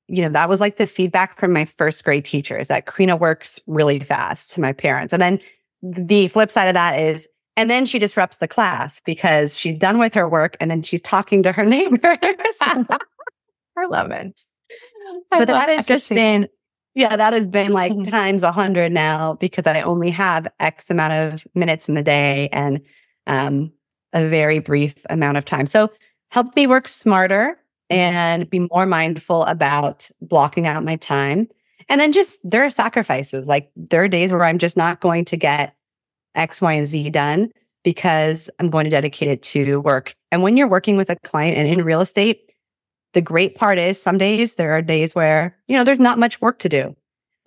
you 0.07 0.23
know, 0.23 0.29
that 0.29 0.49
was 0.49 0.59
like 0.59 0.77
the 0.77 0.87
feedback 0.87 1.35
from 1.35 1.53
my 1.53 1.65
first 1.65 2.03
grade 2.03 2.25
teachers 2.25 2.69
that 2.69 2.87
Karina 2.87 3.15
works 3.15 3.59
really 3.67 3.99
fast 3.99 4.51
to 4.51 4.61
my 4.61 4.73
parents. 4.73 5.13
And 5.13 5.21
then 5.21 5.39
the 5.83 6.29
flip 6.29 6.49
side 6.49 6.67
of 6.67 6.73
that 6.73 6.99
is, 6.99 7.27
and 7.55 7.69
then 7.69 7.85
she 7.85 7.99
disrupts 7.99 8.37
the 8.37 8.47
class 8.47 9.01
because 9.01 9.57
she's 9.57 9.77
done 9.77 9.99
with 9.99 10.13
her 10.13 10.27
work 10.27 10.55
and 10.59 10.71
then 10.71 10.81
she's 10.81 11.01
talking 11.01 11.43
to 11.43 11.51
her 11.51 11.65
neighbors. 11.65 11.99
I 12.61 13.85
love 13.85 14.11
it. 14.11 14.41
but 15.29 15.47
that 15.47 15.69
has 15.69 15.85
just 15.85 16.09
been 16.09 16.47
yeah, 16.95 17.15
that 17.15 17.33
has 17.33 17.47
been 17.47 17.71
like 17.71 17.91
mm-hmm. 17.91 18.03
times 18.11 18.43
a 18.43 18.51
hundred 18.51 18.91
now 18.91 19.33
because 19.35 19.67
I 19.67 19.81
only 19.81 20.09
have 20.09 20.47
X 20.59 20.89
amount 20.89 21.13
of 21.13 21.47
minutes 21.55 21.87
in 21.87 21.95
the 21.95 22.03
day 22.03 22.49
and 22.51 22.81
um, 23.27 23.71
a 24.13 24.27
very 24.27 24.59
brief 24.59 25.05
amount 25.09 25.37
of 25.37 25.45
time. 25.45 25.65
So 25.65 25.91
help 26.31 26.55
me 26.55 26.67
work 26.67 26.87
smarter 26.87 27.57
and 27.89 28.49
be 28.49 28.67
more 28.71 28.85
mindful 28.85 29.43
about 29.43 30.09
blocking 30.21 30.67
out 30.67 30.83
my 30.83 30.95
time. 30.95 31.47
And 31.87 31.99
then 31.99 32.11
just 32.11 32.39
there 32.43 32.63
are 32.63 32.69
sacrifices. 32.69 33.47
Like 33.47 33.71
there 33.75 34.03
are 34.03 34.07
days 34.07 34.31
where 34.31 34.43
I'm 34.43 34.59
just 34.59 34.77
not 34.77 34.99
going 34.99 35.25
to 35.25 35.37
get 35.37 35.75
X, 36.35 36.61
Y, 36.61 36.73
and 36.73 36.85
Z 36.85 37.09
done 37.09 37.51
because 37.83 38.49
I'm 38.59 38.69
going 38.69 38.83
to 38.83 38.89
dedicate 38.89 39.29
it 39.29 39.41
to 39.43 39.79
work. 39.81 40.13
And 40.31 40.43
when 40.43 40.57
you're 40.57 40.67
working 40.67 40.97
with 40.97 41.09
a 41.09 41.15
client 41.23 41.57
and 41.57 41.67
in 41.67 41.83
real 41.83 42.01
estate, 42.01 42.48
the 43.13 43.21
great 43.21 43.55
part 43.55 43.77
is 43.77 44.01
some 44.01 44.17
days 44.17 44.55
there 44.55 44.71
are 44.73 44.81
days 44.81 45.15
where, 45.15 45.57
you 45.67 45.75
know, 45.75 45.83
there's 45.83 45.99
not 45.99 46.19
much 46.19 46.41
work 46.41 46.59
to 46.59 46.69
do. 46.69 46.95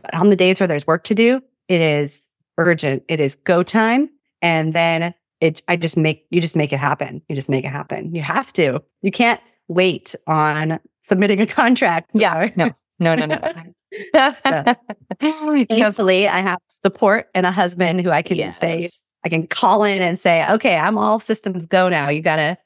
But 0.00 0.14
on 0.14 0.30
the 0.30 0.36
days 0.36 0.58
where 0.58 0.66
there's 0.66 0.86
work 0.86 1.04
to 1.04 1.14
do, 1.14 1.40
it 1.68 1.80
is 1.80 2.28
urgent. 2.58 3.04
It 3.08 3.20
is 3.20 3.34
go 3.34 3.62
time. 3.62 4.10
And 4.40 4.74
then 4.74 5.14
it, 5.40 5.62
I 5.68 5.76
just 5.76 5.96
make, 5.96 6.26
you 6.30 6.40
just 6.40 6.56
make 6.56 6.72
it 6.72 6.78
happen. 6.78 7.22
You 7.28 7.36
just 7.36 7.48
make 7.48 7.64
it 7.64 7.68
happen. 7.68 8.14
You 8.14 8.22
have 8.22 8.52
to. 8.54 8.82
You 9.02 9.10
can't 9.10 9.40
wait 9.68 10.14
on 10.26 10.80
submitting 11.02 11.40
a 11.40 11.46
contract. 11.46 12.10
Yeah. 12.14 12.50
No, 12.56 12.70
no, 12.98 13.14
no, 13.14 13.26
no. 13.26 13.38
Thankfully, 15.20 16.28
I 16.28 16.40
have 16.40 16.58
support 16.68 17.28
and 17.34 17.46
a 17.46 17.52
husband 17.52 18.00
who 18.00 18.10
I 18.10 18.22
can 18.22 18.36
yes. 18.36 18.58
say, 18.58 18.88
I 19.24 19.28
can 19.28 19.46
call 19.46 19.84
in 19.84 20.02
and 20.02 20.18
say, 20.18 20.48
okay, 20.50 20.76
I'm 20.76 20.98
all 20.98 21.20
systems 21.20 21.66
go 21.66 21.88
now. 21.88 22.08
You 22.08 22.22
gotta, 22.22 22.58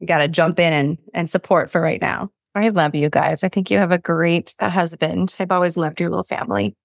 you 0.00 0.06
gotta 0.06 0.28
jump 0.28 0.58
in 0.58 0.72
and, 0.72 0.98
and 1.14 1.30
support 1.30 1.70
for 1.70 1.80
right 1.80 2.00
now. 2.00 2.30
I 2.54 2.68
love 2.68 2.94
you 2.94 3.10
guys. 3.10 3.42
I 3.42 3.48
think 3.48 3.70
you 3.70 3.78
have 3.78 3.90
a 3.90 3.98
great 3.98 4.54
uh, 4.60 4.70
husband. 4.70 5.34
I've 5.38 5.50
always 5.50 5.76
loved 5.76 6.00
your 6.00 6.10
little 6.10 6.24
family. 6.24 6.76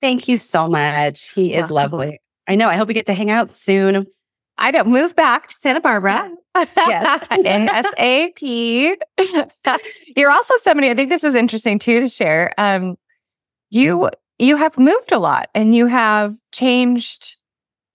Thank 0.00 0.28
you 0.28 0.36
so 0.36 0.68
much. 0.68 1.30
He 1.32 1.54
is 1.54 1.70
lovely. 1.70 2.20
I 2.46 2.56
know. 2.56 2.68
I 2.68 2.76
hope 2.76 2.88
we 2.88 2.94
get 2.94 3.06
to 3.06 3.14
hang 3.14 3.30
out 3.30 3.50
soon. 3.50 4.06
I 4.58 4.70
don't 4.70 4.88
move 4.88 5.16
back 5.16 5.48
to 5.48 5.54
Santa 5.54 5.80
Barbara. 5.80 6.30
yes. 6.56 7.26
ASAP. 7.30 8.96
You're 10.16 10.30
also 10.30 10.54
somebody, 10.58 10.90
I 10.90 10.94
think 10.94 11.08
this 11.08 11.24
is 11.24 11.34
interesting 11.34 11.78
too 11.78 12.00
to 12.00 12.08
share. 12.08 12.52
Um, 12.58 12.96
you 13.70 14.10
you 14.38 14.56
have 14.56 14.76
moved 14.78 15.12
a 15.12 15.18
lot 15.18 15.48
and 15.54 15.74
you 15.74 15.86
have 15.86 16.34
changed 16.52 17.36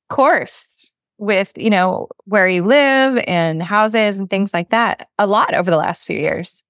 course 0.10 0.94
with, 1.18 1.52
you 1.58 1.70
know, 1.70 2.08
where 2.26 2.48
you 2.48 2.64
live 2.64 3.22
and 3.28 3.62
houses 3.62 4.20
and 4.20 4.30
things 4.30 4.54
like 4.54 4.70
that 4.70 5.10
a 5.18 5.28
lot 5.28 5.54
over 5.54 5.70
the 5.70 5.78
last 5.78 6.08
few 6.08 6.18
years. 6.18 6.64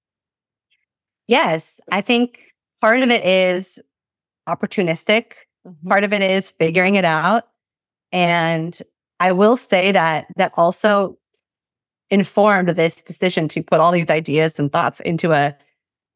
Yes, 1.30 1.80
I 1.92 2.00
think 2.00 2.52
part 2.80 3.00
of 3.04 3.08
it 3.08 3.24
is 3.24 3.78
opportunistic. 4.48 5.34
Mm-hmm. 5.64 5.88
Part 5.88 6.02
of 6.02 6.12
it 6.12 6.22
is 6.22 6.50
figuring 6.50 6.96
it 6.96 7.04
out. 7.04 7.44
And 8.10 8.76
I 9.20 9.30
will 9.30 9.56
say 9.56 9.92
that 9.92 10.26
that 10.34 10.52
also 10.56 11.16
informed 12.10 12.70
this 12.70 13.00
decision 13.00 13.46
to 13.46 13.62
put 13.62 13.78
all 13.78 13.92
these 13.92 14.10
ideas 14.10 14.58
and 14.58 14.72
thoughts 14.72 14.98
into 14.98 15.30
a 15.30 15.56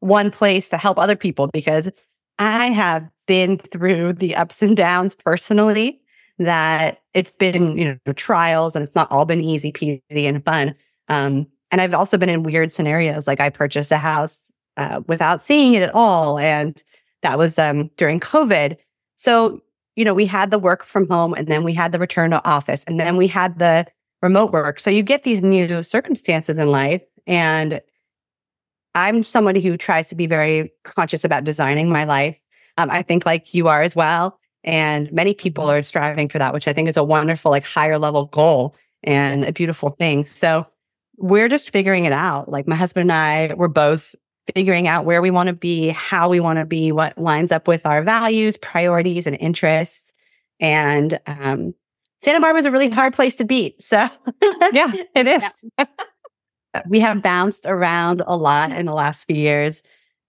one 0.01 0.31
place 0.31 0.67
to 0.67 0.77
help 0.77 0.99
other 0.99 1.15
people 1.15 1.47
because 1.47 1.89
I 2.37 2.67
have 2.67 3.09
been 3.25 3.57
through 3.57 4.13
the 4.13 4.35
ups 4.35 4.61
and 4.61 4.75
downs 4.75 5.15
personally 5.15 6.01
that 6.39 7.03
it's 7.13 7.31
been, 7.31 7.77
you 7.77 7.97
know, 8.05 8.13
trials 8.13 8.75
and 8.75 8.83
it's 8.83 8.95
not 8.95 9.09
all 9.09 9.23
been 9.23 9.39
easy 9.39 9.71
peasy 9.71 10.01
and 10.27 10.43
fun. 10.43 10.75
Um, 11.07 11.47
and 11.71 11.79
I've 11.79 11.93
also 11.93 12.17
been 12.17 12.27
in 12.27 12.43
weird 12.43 12.69
scenarios. 12.69 13.27
Like 13.27 13.39
I 13.39 13.49
purchased 13.49 13.93
a 13.93 13.97
house 13.97 14.51
uh, 14.77 15.01
without 15.07 15.41
seeing 15.41 15.73
it 15.73 15.81
at 15.81 15.93
all. 15.93 16.37
And 16.37 16.81
that 17.21 17.37
was 17.37 17.57
um, 17.57 17.89
during 17.97 18.19
COVID. 18.19 18.77
So, 19.15 19.61
you 19.95 20.05
know, 20.05 20.13
we 20.13 20.25
had 20.25 20.51
the 20.51 20.59
work 20.59 20.83
from 20.83 21.07
home 21.09 21.33
and 21.33 21.47
then 21.47 21.63
we 21.63 21.73
had 21.73 21.91
the 21.91 21.99
return 21.99 22.31
to 22.31 22.45
office 22.45 22.83
and 22.85 22.99
then 22.99 23.17
we 23.17 23.27
had 23.27 23.59
the 23.59 23.87
remote 24.21 24.51
work. 24.51 24.79
So 24.79 24.89
you 24.89 25.03
get 25.03 25.23
these 25.23 25.41
new 25.41 25.83
circumstances 25.83 26.57
in 26.57 26.69
life. 26.69 27.01
And 27.27 27.81
I'm 28.93 29.23
somebody 29.23 29.61
who 29.61 29.77
tries 29.77 30.07
to 30.09 30.15
be 30.15 30.27
very 30.27 30.71
conscious 30.83 31.23
about 31.23 31.43
designing 31.43 31.89
my 31.89 32.05
life. 32.05 32.39
Um, 32.77 32.89
I 32.91 33.01
think 33.01 33.25
like 33.25 33.53
you 33.53 33.67
are 33.67 33.81
as 33.81 33.95
well. 33.95 34.39
And 34.63 35.11
many 35.11 35.33
people 35.33 35.69
are 35.69 35.83
striving 35.83 36.27
for 36.27 36.39
that, 36.39 36.53
which 36.53 36.67
I 36.67 36.73
think 36.73 36.89
is 36.89 36.97
a 36.97 37.03
wonderful, 37.03 37.51
like 37.51 37.63
higher 37.63 37.99
level 37.99 38.25
goal 38.25 38.75
and 39.03 39.45
a 39.45 39.53
beautiful 39.53 39.91
thing. 39.91 40.25
So 40.25 40.65
we're 41.17 41.47
just 41.47 41.69
figuring 41.69 42.05
it 42.05 42.13
out. 42.13 42.49
Like 42.49 42.67
my 42.67 42.75
husband 42.75 43.11
and 43.11 43.11
I, 43.11 43.53
we're 43.55 43.67
both 43.67 44.15
figuring 44.53 44.87
out 44.87 45.05
where 45.05 45.21
we 45.21 45.31
want 45.31 45.47
to 45.47 45.53
be, 45.53 45.89
how 45.89 46.29
we 46.29 46.39
want 46.39 46.59
to 46.59 46.65
be, 46.65 46.91
what 46.91 47.17
lines 47.17 47.51
up 47.51 47.67
with 47.67 47.85
our 47.85 48.01
values, 48.01 48.57
priorities, 48.57 49.27
and 49.27 49.37
interests. 49.39 50.13
And 50.59 51.19
um, 51.25 51.73
Santa 52.21 52.39
Barbara 52.39 52.59
is 52.59 52.65
a 52.65 52.71
really 52.71 52.89
hard 52.89 53.13
place 53.13 53.35
to 53.37 53.45
beat. 53.45 53.81
So, 53.81 53.97
yeah, 54.73 54.91
it 55.15 55.27
is. 55.27 55.65
we 56.87 56.99
have 56.99 57.21
bounced 57.21 57.65
around 57.65 58.21
a 58.25 58.35
lot 58.35 58.71
in 58.71 58.85
the 58.85 58.93
last 58.93 59.25
few 59.25 59.35
years. 59.35 59.81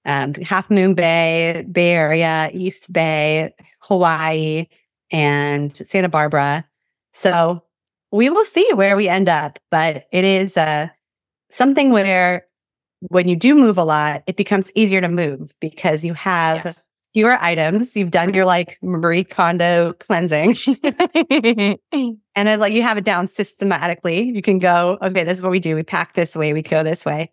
Um, 0.05 0.35
Half 0.35 0.71
Moon 0.71 0.95
Bay, 0.95 1.65
Bay 1.71 1.91
Area, 1.91 2.51
East 2.55 2.93
Bay, 2.93 3.53
Hawaii, 3.81 4.67
and 5.11 5.77
Santa 5.77 6.09
Barbara. 6.09 6.65
So 7.13 7.63
we 8.13 8.31
will 8.31 8.45
see 8.45 8.69
where 8.75 8.97
we 8.97 9.09
end 9.09 9.29
up, 9.29 9.59
but 9.71 10.07
it 10.13 10.25
is 10.25 10.57
uh, 10.57 10.89
something 11.51 11.91
where 11.91 12.47
when 13.01 13.29
you 13.29 13.37
do 13.37 13.55
move 13.55 13.79
a 13.79 13.85
lot, 13.85 14.23
it 14.27 14.37
becomes 14.37 14.73
easier 14.75 15.01
to 15.01 15.09
move 15.09 15.55
because 15.61 16.05
you 16.05 16.15
have 16.15 16.65
yes. 16.65 16.91
fewer 17.15 17.37
items. 17.41 17.97
You've 17.97 18.11
done 18.11 18.33
your 18.33 18.45
like 18.45 18.79
Marie 18.83 19.25
Kondo 19.25 19.93
cleansing. 19.95 20.57
and 20.85 21.79
it's 22.49 22.61
like 22.61 22.73
you 22.73 22.83
have 22.83 22.99
it 22.99 23.05
down 23.05 23.27
systematically. 23.27 24.23
You 24.23 24.43
can 24.43 24.59
go, 24.59 24.99
okay, 25.03 25.25
this 25.25 25.39
is 25.39 25.45
what 25.45 25.51
we 25.51 25.61
do. 25.61 25.75
We 25.75 25.83
pack 25.83 26.15
this 26.15 26.35
way, 26.35 26.53
we 26.53 26.63
go 26.63 26.83
this 26.83 27.05
way. 27.05 27.33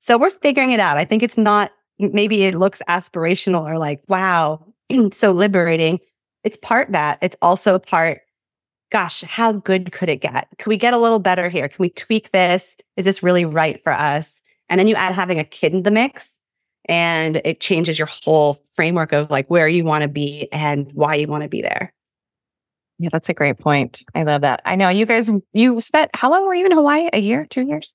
So 0.00 0.18
we're 0.18 0.30
figuring 0.30 0.70
it 0.70 0.80
out. 0.80 0.96
I 0.96 1.04
think 1.04 1.22
it's 1.22 1.38
not, 1.38 1.72
maybe 1.98 2.44
it 2.44 2.54
looks 2.54 2.82
aspirational 2.88 3.62
or 3.62 3.78
like, 3.78 4.02
wow, 4.08 4.64
so 5.12 5.32
liberating. 5.32 5.98
It's 6.44 6.56
part 6.58 6.92
that. 6.92 7.18
It's 7.20 7.36
also 7.42 7.78
part, 7.78 8.20
gosh, 8.90 9.22
how 9.22 9.52
good 9.52 9.90
could 9.90 10.08
it 10.08 10.20
get? 10.20 10.48
Can 10.58 10.70
we 10.70 10.76
get 10.76 10.94
a 10.94 10.98
little 10.98 11.18
better 11.18 11.48
here? 11.48 11.68
Can 11.68 11.82
we 11.82 11.90
tweak 11.90 12.30
this? 12.30 12.76
Is 12.96 13.04
this 13.04 13.22
really 13.22 13.44
right 13.44 13.82
for 13.82 13.92
us? 13.92 14.40
And 14.68 14.78
then 14.78 14.88
you 14.88 14.94
add 14.94 15.14
having 15.14 15.38
a 15.38 15.44
kid 15.44 15.72
in 15.72 15.82
the 15.82 15.90
mix 15.90 16.38
and 16.86 17.40
it 17.44 17.60
changes 17.60 17.98
your 17.98 18.08
whole 18.08 18.62
framework 18.74 19.12
of 19.12 19.30
like 19.30 19.48
where 19.48 19.68
you 19.68 19.84
want 19.84 20.02
to 20.02 20.08
be 20.08 20.48
and 20.52 20.90
why 20.94 21.14
you 21.14 21.26
want 21.26 21.42
to 21.42 21.48
be 21.48 21.62
there. 21.62 21.92
Yeah, 22.98 23.10
that's 23.12 23.28
a 23.28 23.34
great 23.34 23.58
point. 23.58 24.02
I 24.14 24.24
love 24.24 24.40
that. 24.40 24.60
I 24.64 24.74
know 24.74 24.88
you 24.88 25.06
guys, 25.06 25.30
you 25.52 25.80
spent, 25.80 26.10
how 26.14 26.30
long 26.30 26.46
were 26.46 26.54
you 26.54 26.66
in 26.66 26.72
Hawaii? 26.72 27.08
A 27.12 27.20
year, 27.20 27.46
two 27.46 27.66
years? 27.66 27.94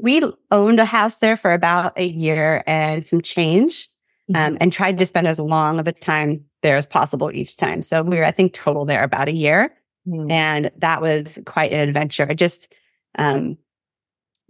We 0.00 0.22
owned 0.50 0.78
a 0.78 0.84
house 0.84 1.18
there 1.18 1.36
for 1.36 1.52
about 1.52 1.98
a 1.98 2.06
year 2.06 2.62
and 2.66 3.04
some 3.04 3.20
change 3.20 3.88
mm-hmm. 4.30 4.36
um, 4.36 4.58
and 4.60 4.72
tried 4.72 4.98
to 4.98 5.06
spend 5.06 5.26
as 5.26 5.40
long 5.40 5.80
of 5.80 5.88
a 5.88 5.92
time 5.92 6.44
there 6.62 6.76
as 6.76 6.86
possible 6.86 7.32
each 7.32 7.56
time. 7.56 7.82
So 7.82 8.02
we 8.02 8.16
were, 8.16 8.24
I 8.24 8.30
think, 8.30 8.52
total 8.52 8.84
there 8.84 9.02
about 9.02 9.28
a 9.28 9.34
year. 9.34 9.74
Mm-hmm. 10.06 10.30
And 10.30 10.70
that 10.78 11.02
was 11.02 11.38
quite 11.46 11.72
an 11.72 11.80
adventure. 11.80 12.26
I 12.28 12.34
just 12.34 12.72
um, 13.18 13.56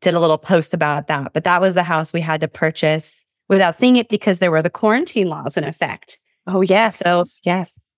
did 0.00 0.14
a 0.14 0.20
little 0.20 0.38
post 0.38 0.74
about 0.74 1.06
that. 1.08 1.32
But 1.32 1.44
that 1.44 1.60
was 1.60 1.74
the 1.74 1.82
house 1.82 2.12
we 2.12 2.20
had 2.20 2.40
to 2.40 2.48
purchase 2.48 3.24
without 3.48 3.74
seeing 3.74 3.96
it 3.96 4.08
because 4.08 4.38
there 4.38 4.50
were 4.50 4.62
the 4.62 4.70
quarantine 4.70 5.28
laws 5.28 5.56
in 5.56 5.64
effect. 5.64 6.18
Oh, 6.46 6.60
yes. 6.60 6.96
So, 6.96 7.24
yes. 7.44 7.94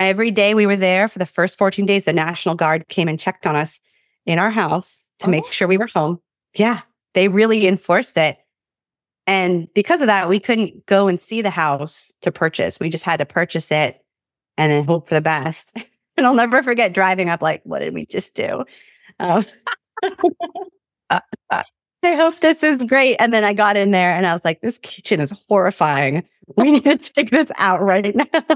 Every 0.00 0.30
day 0.30 0.54
we 0.54 0.66
were 0.66 0.76
there 0.76 1.08
for 1.08 1.18
the 1.18 1.26
first 1.26 1.58
14 1.58 1.86
days, 1.86 2.04
the 2.04 2.12
National 2.12 2.54
Guard 2.54 2.88
came 2.88 3.08
and 3.08 3.20
checked 3.20 3.46
on 3.46 3.54
us 3.54 3.80
in 4.26 4.38
our 4.38 4.50
house 4.50 5.04
to 5.20 5.26
oh. 5.26 5.30
make 5.30 5.46
sure 5.52 5.68
we 5.68 5.78
were 5.78 5.86
home. 5.86 6.20
Yeah, 6.54 6.80
they 7.14 7.28
really 7.28 7.66
enforced 7.66 8.16
it. 8.16 8.38
And 9.26 9.72
because 9.74 10.00
of 10.00 10.08
that, 10.08 10.28
we 10.28 10.40
couldn't 10.40 10.86
go 10.86 11.06
and 11.06 11.20
see 11.20 11.42
the 11.42 11.50
house 11.50 12.12
to 12.22 12.32
purchase. 12.32 12.80
We 12.80 12.90
just 12.90 13.04
had 13.04 13.18
to 13.18 13.26
purchase 13.26 13.70
it 13.70 14.04
and 14.56 14.72
then 14.72 14.84
hope 14.84 15.08
for 15.08 15.14
the 15.14 15.20
best. 15.20 15.76
and 16.16 16.26
I'll 16.26 16.34
never 16.34 16.62
forget 16.62 16.92
driving 16.92 17.28
up, 17.28 17.40
like, 17.40 17.62
what 17.64 17.78
did 17.78 17.94
we 17.94 18.06
just 18.06 18.34
do? 18.34 18.64
Um, 19.20 19.44
Uh, 21.10 21.20
I 22.04 22.14
hope 22.14 22.40
this 22.40 22.62
is 22.62 22.82
great. 22.82 23.16
And 23.16 23.32
then 23.32 23.44
I 23.44 23.52
got 23.52 23.76
in 23.76 23.92
there 23.92 24.10
and 24.10 24.26
I 24.26 24.32
was 24.32 24.44
like, 24.44 24.60
this 24.60 24.78
kitchen 24.78 25.20
is 25.20 25.32
horrifying. 25.48 26.24
We 26.56 26.72
need 26.72 27.02
to 27.02 27.12
take 27.12 27.30
this 27.30 27.50
out 27.56 27.80
right 27.80 28.14
now. 28.14 28.26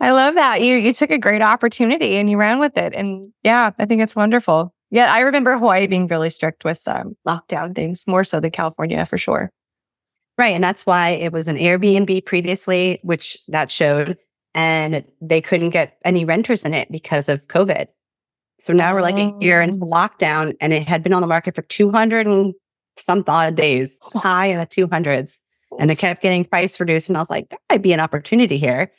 I 0.00 0.10
love 0.12 0.34
that. 0.34 0.60
You 0.60 0.76
you 0.76 0.92
took 0.92 1.10
a 1.10 1.18
great 1.18 1.42
opportunity 1.42 2.16
and 2.16 2.30
you 2.30 2.38
ran 2.38 2.58
with 2.58 2.76
it. 2.76 2.94
And 2.94 3.32
yeah, 3.42 3.70
I 3.78 3.86
think 3.86 4.02
it's 4.02 4.14
wonderful. 4.14 4.74
Yeah, 4.90 5.12
I 5.12 5.20
remember 5.20 5.56
Hawaii 5.56 5.86
being 5.86 6.06
really 6.06 6.30
strict 6.30 6.64
with 6.64 6.86
um, 6.86 7.16
lockdown 7.26 7.74
things, 7.74 8.06
more 8.06 8.24
so 8.24 8.40
than 8.40 8.50
California 8.50 9.04
for 9.06 9.18
sure. 9.18 9.50
Right. 10.36 10.54
And 10.54 10.64
that's 10.64 10.86
why 10.86 11.10
it 11.10 11.32
was 11.32 11.48
an 11.48 11.56
Airbnb 11.56 12.24
previously, 12.24 12.98
which 13.02 13.38
that 13.48 13.70
showed, 13.70 14.16
and 14.54 15.04
they 15.20 15.40
couldn't 15.40 15.70
get 15.70 15.98
any 16.04 16.24
renters 16.24 16.64
in 16.64 16.74
it 16.74 16.90
because 16.90 17.28
of 17.28 17.46
COVID. 17.48 17.88
So 18.60 18.72
now 18.72 18.94
we're 18.94 19.02
like 19.02 19.16
a 19.16 19.34
year 19.40 19.62
into 19.62 19.78
oh. 19.82 19.86
lockdown 19.86 20.54
and 20.60 20.72
it 20.72 20.86
had 20.86 21.02
been 21.02 21.12
on 21.12 21.22
the 21.22 21.26
market 21.26 21.54
for 21.54 21.62
200 21.62 22.26
and 22.26 22.54
some 22.96 23.24
odd 23.26 23.56
days, 23.56 23.98
high 24.14 24.46
in 24.46 24.58
the 24.58 24.66
200s. 24.66 25.38
And 25.78 25.90
it 25.90 25.96
kept 25.96 26.22
getting 26.22 26.44
price 26.44 26.78
reduced. 26.78 27.08
And 27.08 27.16
I 27.16 27.20
was 27.20 27.30
like, 27.30 27.48
that 27.50 27.60
might 27.70 27.82
be 27.82 27.92
an 27.92 28.00
opportunity 28.00 28.58
here. 28.58 28.92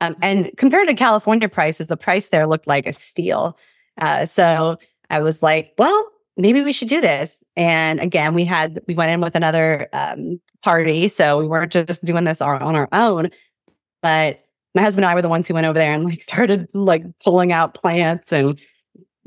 Um, 0.00 0.14
and 0.22 0.50
compared 0.56 0.88
to 0.88 0.94
California 0.94 1.48
prices, 1.48 1.88
the 1.88 1.96
price 1.96 2.28
there 2.28 2.46
looked 2.46 2.66
like 2.66 2.86
a 2.86 2.92
steal. 2.92 3.58
Uh, 4.00 4.26
so 4.26 4.78
I 5.10 5.20
was 5.20 5.42
like, 5.42 5.72
well, 5.78 6.10
maybe 6.36 6.62
we 6.62 6.72
should 6.72 6.88
do 6.88 7.00
this. 7.00 7.42
And 7.56 7.98
again, 7.98 8.34
we 8.34 8.44
had, 8.44 8.80
we 8.86 8.94
went 8.94 9.10
in 9.10 9.20
with 9.20 9.34
another 9.34 9.88
um, 9.92 10.40
party. 10.62 11.08
So 11.08 11.38
we 11.38 11.48
weren't 11.48 11.72
just 11.72 12.04
doing 12.04 12.24
this 12.24 12.40
on 12.40 12.76
our 12.76 12.88
own. 12.92 13.30
But 14.02 14.44
my 14.74 14.82
husband 14.82 15.04
and 15.04 15.10
I 15.10 15.14
were 15.14 15.22
the 15.22 15.28
ones 15.28 15.48
who 15.48 15.54
went 15.54 15.66
over 15.66 15.78
there 15.78 15.92
and 15.92 16.04
like 16.04 16.20
started 16.22 16.68
like 16.74 17.02
pulling 17.24 17.52
out 17.52 17.74
plants 17.74 18.32
and 18.32 18.60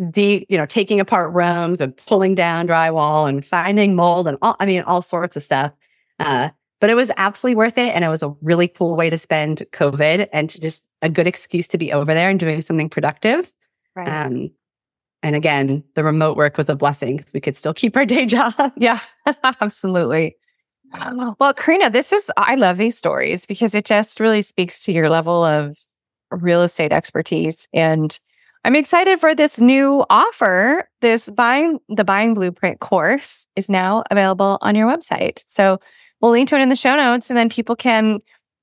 de, 0.10 0.46
you 0.50 0.58
know, 0.58 0.66
taking 0.66 1.00
apart 1.00 1.34
rooms 1.34 1.82
and 1.82 1.96
pulling 1.96 2.36
down 2.36 2.68
drywall 2.68 3.28
and 3.30 3.46
finding 3.46 3.96
mold 3.96 4.28
and 4.28 4.38
all, 4.42 4.56
I 4.60 4.66
mean, 4.66 4.82
all 4.84 5.02
sorts 5.02 5.36
of 5.36 5.44
stuff. 5.44 5.72
Uh, 6.20 6.50
but 6.80 6.90
it 6.90 6.96
was 6.96 7.12
absolutely 7.18 7.56
worth 7.56 7.78
it. 7.78 7.94
And 7.94 8.04
it 8.04 8.10
was 8.10 8.24
a 8.24 8.34
really 8.42 8.68
cool 8.68 8.96
way 8.96 9.10
to 9.10 9.18
spend 9.18 9.66
COVID 9.72 10.28
and 10.34 10.50
to 10.50 10.60
just 10.60 10.86
a 11.02 11.10
good 11.10 11.28
excuse 11.28 11.68
to 11.70 11.78
be 11.78 11.94
over 11.94 12.14
there 12.14 12.30
and 12.30 12.40
doing 12.40 12.62
something 12.62 12.90
productive. 12.90 13.54
Right. 13.96 14.08
Um, 14.08 14.52
and 15.24 15.36
again, 15.36 15.84
the 15.94 16.04
remote 16.04 16.36
work 16.36 16.58
was 16.58 16.70
a 16.70 16.76
blessing 16.76 17.18
because 17.18 17.34
we 17.34 17.42
could 17.42 17.56
still 17.56 17.74
keep 17.74 17.96
our 17.96 18.06
day 18.06 18.26
job. 18.28 18.56
yeah, 18.76 19.00
absolutely. 19.62 20.36
Well, 21.40 21.54
Karina, 21.54 21.90
this 21.90 22.12
is, 22.12 22.30
I 22.36 22.56
love 22.56 22.78
these 22.78 22.98
stories 22.98 23.46
because 23.46 23.74
it 23.74 23.86
just 23.86 24.20
really 24.20 24.42
speaks 24.42 24.84
to 24.84 24.92
your 24.92 25.10
level 25.10 25.44
of 25.44 25.78
real 26.32 26.64
estate 26.64 26.92
expertise 26.92 27.70
and 27.74 28.20
I'm 28.64 28.76
excited 28.76 29.20
for 29.20 29.34
this 29.34 29.60
new 29.60 30.06
offer. 30.10 30.88
This 31.02 31.30
buying 31.30 31.80
the 31.90 32.04
buying 32.04 32.34
blueprint 32.34 32.80
course 32.80 33.48
is 33.56 33.70
now 33.70 34.04
available 34.12 34.60
on 34.62 34.76
your 34.76 34.88
website. 34.88 35.44
So 35.48 35.80
we'll 36.22 36.32
link 36.32 36.50
to 36.50 36.56
it 36.56 36.62
in 36.62 36.70
the 36.70 36.76
show 36.76 36.96
notes 36.96 37.30
and 37.30 37.38
then 37.38 37.50
people 37.50 37.76
can 37.76 38.20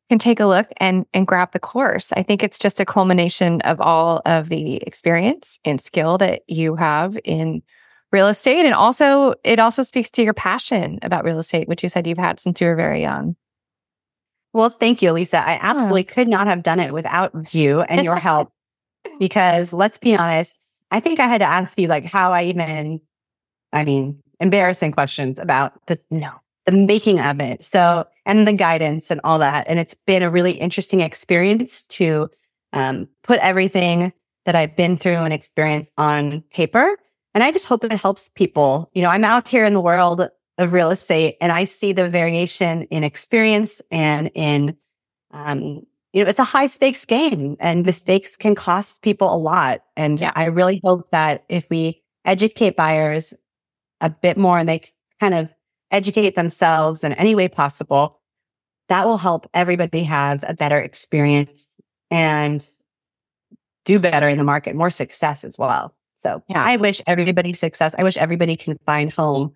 can 0.08 0.18
take 0.18 0.38
a 0.38 0.46
look 0.46 0.68
and 0.76 1.04
and 1.12 1.26
grab 1.26 1.50
the 1.52 1.58
course. 1.58 2.12
I 2.12 2.22
think 2.22 2.44
it's 2.44 2.60
just 2.60 2.78
a 2.78 2.84
culmination 2.84 3.60
of 3.62 3.80
all 3.80 4.22
of 4.24 4.48
the 4.48 4.76
experience 4.76 5.58
and 5.64 5.80
skill 5.80 6.16
that 6.18 6.42
you 6.46 6.76
have 6.76 7.18
in 7.24 7.62
real 8.12 8.28
estate 8.28 8.64
and 8.64 8.74
also 8.74 9.34
it 9.42 9.58
also 9.58 9.82
speaks 9.82 10.10
to 10.12 10.22
your 10.22 10.32
passion 10.32 10.98
about 11.02 11.24
real 11.24 11.40
estate 11.40 11.68
which 11.68 11.82
you 11.82 11.88
said 11.88 12.06
you've 12.06 12.16
had 12.18 12.38
since 12.38 12.60
you 12.60 12.68
were 12.68 12.76
very 12.76 13.00
young. 13.00 13.34
Well, 14.54 14.70
thank 14.70 15.02
you, 15.02 15.12
Lisa. 15.12 15.46
I 15.46 15.58
absolutely 15.60 16.06
oh. 16.08 16.14
could 16.14 16.28
not 16.28 16.46
have 16.46 16.62
done 16.62 16.80
it 16.80 16.94
without 16.94 17.52
you 17.52 17.82
and 17.82 18.04
your 18.04 18.16
help 18.20 18.52
because 19.18 19.72
let's 19.72 19.98
be 19.98 20.16
honest, 20.16 20.54
I 20.90 21.00
think 21.00 21.20
I 21.20 21.26
had 21.26 21.38
to 21.38 21.44
ask 21.44 21.78
you 21.78 21.88
like 21.88 22.04
how 22.04 22.32
I 22.32 22.44
even, 22.44 23.00
I 23.72 23.84
mean, 23.84 24.22
embarrassing 24.40 24.92
questions 24.92 25.38
about 25.38 25.86
the 25.86 25.98
no, 26.10 26.30
the 26.66 26.72
making 26.72 27.20
of 27.20 27.40
it. 27.40 27.64
So, 27.64 28.06
and 28.26 28.46
the 28.46 28.52
guidance 28.52 29.10
and 29.10 29.20
all 29.24 29.38
that. 29.38 29.66
And 29.68 29.78
it's 29.78 29.94
been 29.94 30.22
a 30.22 30.30
really 30.30 30.52
interesting 30.52 31.00
experience 31.00 31.86
to 31.88 32.28
um, 32.72 33.08
put 33.22 33.40
everything 33.40 34.12
that 34.44 34.54
I've 34.54 34.76
been 34.76 34.96
through 34.96 35.16
and 35.16 35.32
experienced 35.32 35.92
on 35.98 36.42
paper. 36.50 36.96
And 37.34 37.44
I 37.44 37.52
just 37.52 37.66
hope 37.66 37.84
it 37.84 37.92
helps 37.92 38.30
people. 38.30 38.90
You 38.94 39.02
know, 39.02 39.10
I'm 39.10 39.24
out 39.24 39.48
here 39.48 39.64
in 39.64 39.74
the 39.74 39.80
world 39.80 40.26
of 40.58 40.72
real 40.72 40.90
estate 40.90 41.36
and 41.40 41.52
I 41.52 41.64
see 41.64 41.92
the 41.92 42.08
variation 42.08 42.82
in 42.84 43.04
experience 43.04 43.80
and 43.90 44.30
in 44.34 44.76
um, 45.30 45.82
you 46.12 46.24
know, 46.24 46.30
it's 46.30 46.38
a 46.38 46.44
high 46.44 46.66
stakes 46.66 47.04
game 47.04 47.56
and 47.60 47.84
mistakes 47.84 48.36
can 48.36 48.54
cost 48.54 49.02
people 49.02 49.32
a 49.32 49.36
lot. 49.36 49.82
And 49.96 50.20
yeah. 50.20 50.32
I 50.34 50.46
really 50.46 50.80
hope 50.82 51.10
that 51.10 51.44
if 51.48 51.68
we 51.68 52.02
educate 52.24 52.76
buyers 52.76 53.34
a 54.00 54.10
bit 54.10 54.36
more 54.36 54.58
and 54.58 54.68
they 54.68 54.82
kind 55.20 55.34
of 55.34 55.52
educate 55.90 56.34
themselves 56.34 57.04
in 57.04 57.12
any 57.14 57.34
way 57.34 57.48
possible, 57.48 58.20
that 58.88 59.06
will 59.06 59.18
help 59.18 59.48
everybody 59.52 60.02
have 60.04 60.44
a 60.48 60.54
better 60.54 60.78
experience 60.78 61.68
and 62.10 62.66
do 63.84 63.98
better 63.98 64.28
in 64.28 64.38
the 64.38 64.44
market, 64.44 64.74
more 64.74 64.90
success 64.90 65.44
as 65.44 65.58
well. 65.58 65.94
So 66.16 66.42
yeah. 66.48 66.62
I 66.62 66.76
wish 66.76 67.00
everybody 67.06 67.52
success. 67.52 67.94
I 67.96 68.02
wish 68.02 68.16
everybody 68.16 68.56
can 68.56 68.76
find 68.86 69.12
home, 69.12 69.52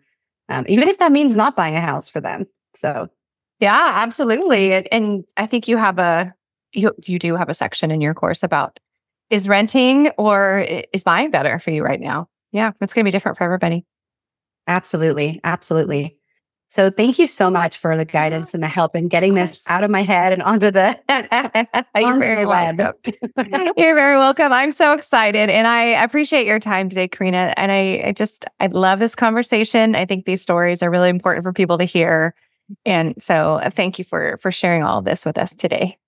um, 0.48 0.64
even 0.68 0.88
if 0.88 0.98
that 0.98 1.12
means 1.12 1.34
not 1.34 1.56
buying 1.56 1.76
a 1.76 1.80
house 1.80 2.08
for 2.08 2.20
them. 2.20 2.46
So 2.74 3.08
yeah, 3.58 3.92
absolutely. 3.96 4.72
And 4.90 5.24
I 5.36 5.46
think 5.46 5.66
you 5.66 5.76
have 5.76 5.98
a 5.98 6.34
you 6.72 6.92
you 7.04 7.18
do 7.18 7.36
have 7.36 7.48
a 7.48 7.54
section 7.54 7.90
in 7.90 8.00
your 8.00 8.14
course 8.14 8.42
about 8.42 8.78
is 9.30 9.48
renting 9.48 10.08
or 10.18 10.66
is 10.92 11.04
buying 11.04 11.30
better 11.30 11.58
for 11.58 11.70
you 11.70 11.82
right 11.82 12.00
now? 12.00 12.28
Yeah, 12.52 12.72
it's 12.80 12.92
going 12.92 13.04
to 13.04 13.08
be 13.08 13.12
different 13.12 13.38
for 13.38 13.44
everybody. 13.44 13.86
Absolutely. 14.66 15.40
Absolutely. 15.42 16.16
So 16.68 16.88
thank 16.90 17.18
you 17.18 17.26
so 17.26 17.50
much 17.50 17.76
for 17.76 17.98
the 17.98 18.06
guidance 18.06 18.54
and 18.54 18.62
the 18.62 18.68
help 18.68 18.96
in 18.96 19.08
getting 19.08 19.34
this 19.34 19.62
out 19.68 19.84
of 19.84 19.90
my 19.90 20.02
head 20.02 20.32
and 20.32 20.42
onto 20.42 20.70
the 20.70 20.98
You're 21.94 22.18
very 22.18 22.46
welcome. 22.46 22.94
You're 23.76 23.94
very 23.94 24.16
welcome. 24.16 24.52
I'm 24.52 24.70
so 24.70 24.94
excited 24.94 25.50
and 25.50 25.66
I 25.66 25.82
appreciate 26.02 26.46
your 26.46 26.58
time 26.58 26.88
today, 26.88 27.08
Karina. 27.08 27.52
And 27.58 27.70
I, 27.70 28.02
I 28.06 28.12
just 28.12 28.46
I 28.58 28.68
love 28.68 29.00
this 29.00 29.14
conversation. 29.14 29.94
I 29.94 30.06
think 30.06 30.24
these 30.24 30.40
stories 30.40 30.82
are 30.82 30.90
really 30.90 31.10
important 31.10 31.44
for 31.44 31.52
people 31.52 31.76
to 31.76 31.84
hear. 31.84 32.34
And 32.86 33.22
so 33.22 33.56
uh, 33.56 33.68
thank 33.68 33.98
you 33.98 34.04
for 34.04 34.38
for 34.38 34.50
sharing 34.50 34.82
all 34.82 34.98
of 34.98 35.04
this 35.04 35.26
with 35.26 35.36
us 35.36 35.54
today. 35.54 35.98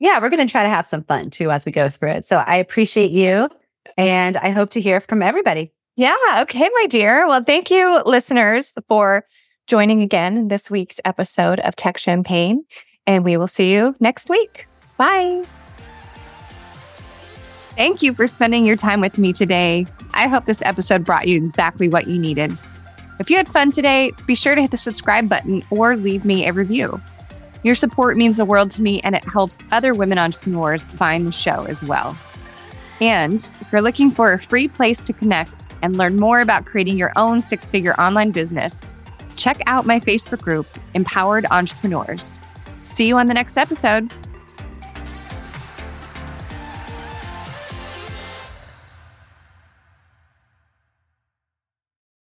Yeah, 0.00 0.20
we're 0.20 0.30
going 0.30 0.46
to 0.46 0.50
try 0.50 0.62
to 0.62 0.68
have 0.68 0.86
some 0.86 1.02
fun 1.02 1.30
too 1.30 1.50
as 1.50 1.66
we 1.66 1.72
go 1.72 1.88
through 1.88 2.10
it. 2.10 2.24
So 2.24 2.36
I 2.36 2.56
appreciate 2.56 3.10
you 3.10 3.48
and 3.96 4.36
I 4.36 4.50
hope 4.50 4.70
to 4.70 4.80
hear 4.80 5.00
from 5.00 5.22
everybody. 5.22 5.72
Yeah. 5.96 6.14
Okay, 6.42 6.68
my 6.74 6.86
dear. 6.88 7.26
Well, 7.26 7.42
thank 7.42 7.70
you, 7.70 8.02
listeners, 8.06 8.72
for 8.86 9.26
joining 9.66 10.00
again 10.00 10.36
in 10.36 10.48
this 10.48 10.70
week's 10.70 11.00
episode 11.04 11.58
of 11.60 11.74
Tech 11.74 11.98
Champagne. 11.98 12.64
And 13.06 13.24
we 13.24 13.36
will 13.36 13.48
see 13.48 13.72
you 13.72 13.96
next 13.98 14.30
week. 14.30 14.68
Bye. 14.96 15.44
Thank 17.74 18.02
you 18.02 18.14
for 18.14 18.28
spending 18.28 18.66
your 18.66 18.76
time 18.76 19.00
with 19.00 19.18
me 19.18 19.32
today. 19.32 19.86
I 20.14 20.28
hope 20.28 20.46
this 20.46 20.62
episode 20.62 21.04
brought 21.04 21.26
you 21.26 21.36
exactly 21.36 21.88
what 21.88 22.06
you 22.06 22.18
needed. 22.18 22.52
If 23.18 23.30
you 23.30 23.36
had 23.36 23.48
fun 23.48 23.72
today, 23.72 24.12
be 24.26 24.34
sure 24.34 24.54
to 24.54 24.60
hit 24.60 24.70
the 24.70 24.76
subscribe 24.76 25.28
button 25.28 25.64
or 25.70 25.96
leave 25.96 26.24
me 26.24 26.46
a 26.46 26.52
review. 26.52 27.00
Your 27.68 27.74
support 27.74 28.16
means 28.16 28.38
the 28.38 28.46
world 28.46 28.70
to 28.70 28.82
me 28.82 29.02
and 29.02 29.14
it 29.14 29.22
helps 29.24 29.58
other 29.70 29.92
women 29.92 30.16
entrepreneurs 30.16 30.84
find 30.84 31.26
the 31.26 31.32
show 31.32 31.64
as 31.64 31.82
well. 31.82 32.16
And 32.98 33.40
if 33.60 33.70
you're 33.70 33.82
looking 33.82 34.10
for 34.10 34.32
a 34.32 34.40
free 34.40 34.68
place 34.68 35.02
to 35.02 35.12
connect 35.12 35.70
and 35.82 35.94
learn 35.98 36.16
more 36.16 36.40
about 36.40 36.64
creating 36.64 36.96
your 36.96 37.12
own 37.16 37.42
six 37.42 37.66
figure 37.66 37.92
online 38.00 38.30
business, 38.30 38.74
check 39.36 39.60
out 39.66 39.84
my 39.84 40.00
Facebook 40.00 40.40
group, 40.40 40.66
Empowered 40.94 41.44
Entrepreneurs. 41.50 42.38
See 42.84 43.06
you 43.06 43.18
on 43.18 43.26
the 43.26 43.34
next 43.34 43.58
episode. 43.58 44.10